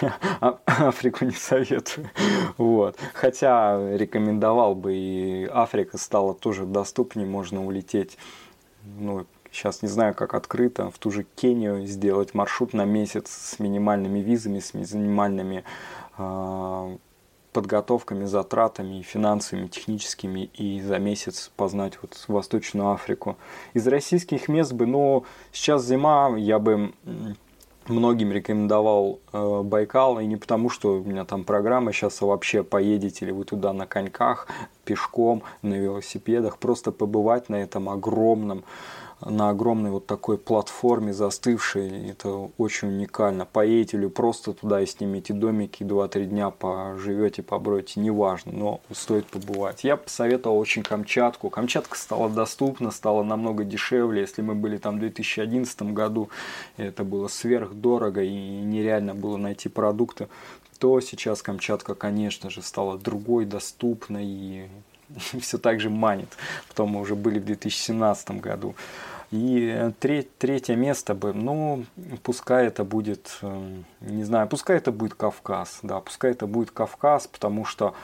А, 0.40 0.58
Африку 0.66 1.24
не 1.24 1.32
советую. 1.32 2.10
Вот. 2.58 2.98
Хотя 3.14 3.96
рекомендовал 3.96 4.74
бы 4.74 4.94
и 4.94 5.48
Африка 5.52 5.98
стала 5.98 6.34
тоже 6.34 6.66
доступнее, 6.66 7.26
можно 7.26 7.64
улететь 7.64 8.16
ну, 8.98 9.26
сейчас 9.52 9.82
не 9.82 9.88
знаю, 9.88 10.14
как 10.14 10.34
открыто, 10.34 10.90
в 10.90 10.98
ту 10.98 11.10
же 11.10 11.26
Кению 11.36 11.86
сделать 11.86 12.34
маршрут 12.34 12.72
на 12.72 12.84
месяц 12.84 13.30
с 13.30 13.58
минимальными 13.58 14.20
визами, 14.20 14.60
с 14.60 14.74
минимальными 14.74 15.64
э, 16.18 16.96
подготовками, 17.52 18.24
затратами, 18.24 19.02
финансовыми, 19.02 19.66
техническими, 19.66 20.50
и 20.54 20.80
за 20.80 20.98
месяц 20.98 21.50
познать 21.56 21.98
вот 22.00 22.24
Восточную 22.28 22.90
Африку. 22.90 23.36
Из 23.74 23.86
российских 23.86 24.48
мест 24.48 24.72
бы, 24.72 24.86
ну, 24.86 25.24
сейчас 25.52 25.84
зима, 25.84 26.34
я 26.36 26.58
бы 26.58 26.92
многим 27.90 28.32
рекомендовал 28.32 29.20
э, 29.32 29.62
Байкал, 29.62 30.20
и 30.20 30.26
не 30.26 30.36
потому, 30.36 30.70
что 30.70 31.00
у 31.00 31.04
меня 31.04 31.24
там 31.24 31.44
программа 31.44 31.92
сейчас 31.92 32.20
вообще 32.20 32.62
поедете 32.62 33.26
ли 33.26 33.32
вы 33.32 33.44
туда 33.44 33.72
на 33.72 33.86
коньках, 33.86 34.46
пешком, 34.84 35.42
на 35.62 35.74
велосипедах, 35.74 36.58
просто 36.58 36.92
побывать 36.92 37.48
на 37.48 37.56
этом 37.56 37.88
огромном 37.88 38.64
на 39.24 39.50
огромной 39.50 39.90
вот 39.90 40.06
такой 40.06 40.38
платформе 40.38 41.12
застывшей. 41.12 42.10
Это 42.10 42.50
очень 42.58 42.88
уникально. 42.88 43.44
Поедете 43.44 43.96
или 43.96 44.06
просто 44.06 44.52
туда 44.52 44.80
и 44.80 44.86
снимите 44.86 45.32
домики, 45.34 45.82
2-3 45.82 46.24
дня 46.26 46.50
поживете, 46.50 47.42
побродите, 47.42 48.00
неважно, 48.00 48.52
но 48.52 48.80
стоит 48.92 49.26
побывать. 49.26 49.84
Я 49.84 49.96
посоветовал 49.96 50.58
очень 50.58 50.82
Камчатку. 50.82 51.50
Камчатка 51.50 51.98
стала 51.98 52.28
доступна, 52.28 52.90
стала 52.90 53.22
намного 53.22 53.64
дешевле. 53.64 54.22
Если 54.22 54.42
мы 54.42 54.54
были 54.54 54.78
там 54.78 54.96
в 54.96 55.00
2011 55.00 55.82
году, 55.82 56.30
это 56.76 57.04
было 57.04 57.28
сверхдорого 57.28 58.22
и 58.22 58.30
нереально 58.30 59.14
было 59.14 59.36
найти 59.36 59.68
продукты, 59.68 60.28
то 60.78 60.98
сейчас 61.00 61.42
Камчатка, 61.42 61.94
конечно 61.94 62.48
же, 62.48 62.62
стала 62.62 62.96
другой, 62.96 63.44
доступной 63.44 64.24
и 64.24 64.68
все 65.40 65.58
так 65.58 65.80
же 65.80 65.90
манит. 65.90 66.28
Потом 66.68 66.90
мы 66.90 67.00
уже 67.00 67.14
были 67.14 67.38
в 67.38 67.44
2017 67.44 68.30
году. 68.40 68.74
И 69.30 69.92
треть, 70.00 70.36
третье 70.38 70.74
место 70.74 71.14
бы, 71.14 71.32
ну, 71.32 71.84
пускай 72.24 72.66
это 72.66 72.82
будет, 72.82 73.38
эм, 73.42 73.84
не 74.00 74.24
знаю, 74.24 74.48
пускай 74.48 74.76
это 74.76 74.90
будет 74.90 75.14
Кавказ, 75.14 75.80
да, 75.84 76.00
пускай 76.00 76.32
это 76.32 76.48
будет 76.48 76.72
Кавказ, 76.72 77.28
потому 77.28 77.64
что 77.64 77.94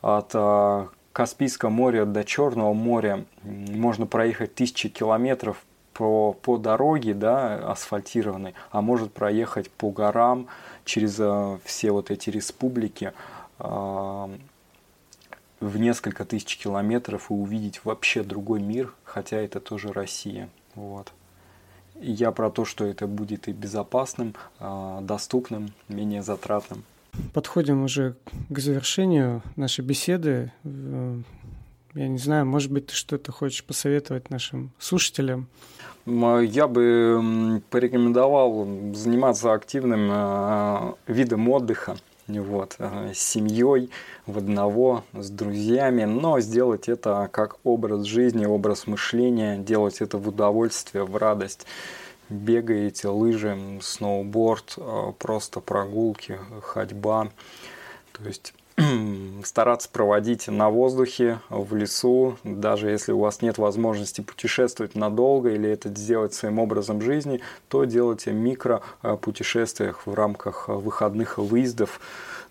от 0.00 0.30
э, 0.32 0.86
Каспийского 1.12 1.68
моря 1.68 2.06
до 2.06 2.24
Черного 2.24 2.72
моря 2.72 3.26
можно 3.42 4.06
проехать 4.06 4.54
тысячи 4.54 4.88
километров 4.88 5.62
по, 5.92 6.32
по 6.32 6.56
дороге, 6.56 7.12
да, 7.12 7.56
асфальтированной, 7.72 8.54
а 8.70 8.80
может 8.80 9.12
проехать 9.12 9.70
по 9.70 9.90
горам 9.90 10.46
через 10.86 11.16
э, 11.18 11.58
все 11.64 11.90
вот 11.90 12.10
эти 12.10 12.30
республики 12.30 13.12
э, 13.58 14.28
в 15.60 15.76
несколько 15.76 16.24
тысяч 16.24 16.56
километров 16.56 17.30
и 17.30 17.34
увидеть 17.34 17.84
вообще 17.84 18.22
другой 18.22 18.60
мир, 18.60 18.92
хотя 19.04 19.36
это 19.36 19.60
тоже 19.60 19.92
Россия. 19.92 20.48
Вот. 20.74 21.12
я 21.94 22.32
про 22.32 22.50
то, 22.50 22.64
что 22.64 22.86
это 22.86 23.06
будет 23.06 23.48
и 23.48 23.52
безопасным, 23.52 24.34
а, 24.58 25.00
доступным, 25.02 25.72
менее 25.88 26.22
затратным. 26.22 26.84
Подходим 27.34 27.82
уже 27.82 28.14
к 28.48 28.58
завершению 28.58 29.42
нашей 29.56 29.84
беседы. 29.84 30.52
Я 30.64 32.06
не 32.08 32.18
знаю, 32.18 32.46
может 32.46 32.70
быть, 32.70 32.86
ты 32.86 32.94
что-то 32.94 33.32
хочешь 33.32 33.64
посоветовать 33.64 34.30
нашим 34.30 34.70
слушателям? 34.78 35.48
Я 36.06 36.68
бы 36.68 37.60
порекомендовал 37.68 38.94
заниматься 38.94 39.52
активным 39.52 40.08
э, 40.10 40.92
видом 41.08 41.48
отдыха 41.48 41.96
вот, 42.38 42.76
э, 42.78 43.12
с 43.14 43.18
семьей, 43.18 43.90
в 44.26 44.38
одного, 44.38 45.04
с 45.12 45.30
друзьями, 45.30 46.04
но 46.04 46.40
сделать 46.40 46.88
это 46.88 47.28
как 47.32 47.56
образ 47.64 48.04
жизни, 48.04 48.46
образ 48.46 48.86
мышления, 48.86 49.58
делать 49.58 50.00
это 50.00 50.18
в 50.18 50.28
удовольствие, 50.28 51.04
в 51.04 51.16
радость. 51.16 51.66
Бегаете, 52.28 53.08
лыжи, 53.08 53.58
сноуборд, 53.82 54.74
э, 54.76 55.12
просто 55.18 55.60
прогулки, 55.60 56.38
ходьба. 56.62 57.30
То 58.12 58.24
есть 58.24 58.54
стараться 59.44 59.88
проводить 59.88 60.48
на 60.48 60.70
воздухе, 60.70 61.40
в 61.48 61.74
лесу, 61.74 62.38
даже 62.44 62.90
если 62.90 63.12
у 63.12 63.18
вас 63.18 63.42
нет 63.42 63.58
возможности 63.58 64.20
путешествовать 64.20 64.94
надолго 64.94 65.50
или 65.50 65.68
это 65.68 65.88
сделать 65.90 66.34
своим 66.34 66.58
образом 66.58 67.00
жизни, 67.02 67.40
то 67.68 67.84
делайте 67.84 68.32
микро 68.32 68.82
путешествиях 69.20 70.06
в 70.06 70.14
рамках 70.14 70.68
выходных 70.68 71.38
выездов, 71.38 72.00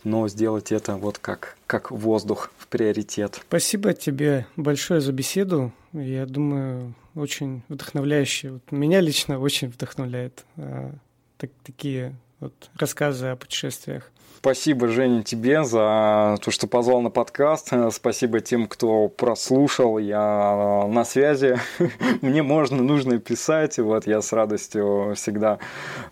но 0.04 0.28
сделать 0.28 0.72
это 0.72 0.96
вот 0.96 1.18
как, 1.18 1.58
как 1.68 1.92
воздух 1.92 2.52
в 2.58 2.68
приоритет. 2.68 3.40
Спасибо 3.48 3.94
тебе 3.94 4.46
большое 4.56 5.02
за 5.02 5.12
беседу. 5.12 5.72
Я 5.94 6.26
думаю, 6.26 6.94
очень 7.16 7.64
вдохновляющие. 7.68 8.54
Вот 8.54 8.72
меня 8.72 9.02
лично 9.02 9.40
очень 9.40 9.70
вдохновляет 9.70 10.46
э, 10.58 10.92
так, 11.38 11.52
такие 11.64 12.16
вот 12.40 12.54
рассказы 12.76 13.28
о 13.28 13.36
путешествиях. 13.36 14.12
Спасибо, 14.38 14.88
Женя, 14.88 15.24
тебе 15.24 15.64
за 15.64 16.38
то, 16.42 16.52
что 16.52 16.68
позвал 16.68 17.02
на 17.02 17.10
подкаст. 17.10 17.74
Спасибо 17.92 18.40
тем, 18.40 18.68
кто 18.68 19.10
прослушал. 19.10 19.98
Я 19.98 20.88
на 20.88 21.04
связи. 21.04 21.60
Мне 22.22 22.42
можно, 22.42 22.82
нужно 22.82 23.20
писать. 23.20 23.80
Вот 23.80 24.08
я 24.08 24.22
с 24.22 24.32
радостью 24.32 25.14
всегда 25.16 25.60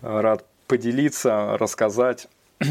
рад 0.02 0.44
поделиться, 0.66 1.56
рассказать 1.58 2.28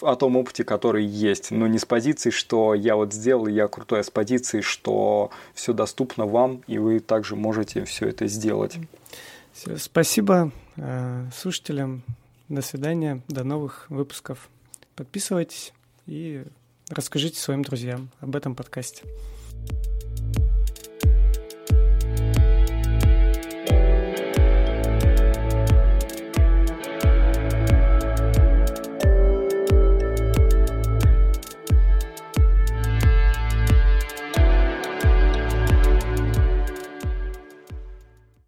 о 0.00 0.16
том 0.16 0.36
опыте, 0.36 0.64
который 0.64 1.04
есть, 1.04 1.50
но 1.50 1.66
не 1.66 1.78
с 1.78 1.84
позиции, 1.84 2.30
что 2.30 2.74
я 2.74 2.96
вот 2.96 3.12
сделал, 3.12 3.46
я 3.46 3.68
крутой, 3.68 4.00
а 4.00 4.02
с 4.02 4.10
позиции, 4.10 4.60
что 4.60 5.30
все 5.54 5.72
доступно 5.72 6.26
вам, 6.26 6.62
и 6.66 6.78
вы 6.78 7.00
также 7.00 7.36
можете 7.36 7.84
все 7.84 8.08
это 8.08 8.26
сделать. 8.26 8.76
Спасибо 9.76 10.50
э, 10.76 11.26
слушателям. 11.34 12.02
До 12.48 12.62
свидания, 12.62 13.22
до 13.26 13.42
новых 13.42 13.90
выпусков. 13.90 14.48
Подписывайтесь 14.94 15.72
и 16.06 16.44
расскажите 16.88 17.40
своим 17.40 17.62
друзьям 17.62 18.10
об 18.20 18.36
этом 18.36 18.54
подкасте. 18.54 19.02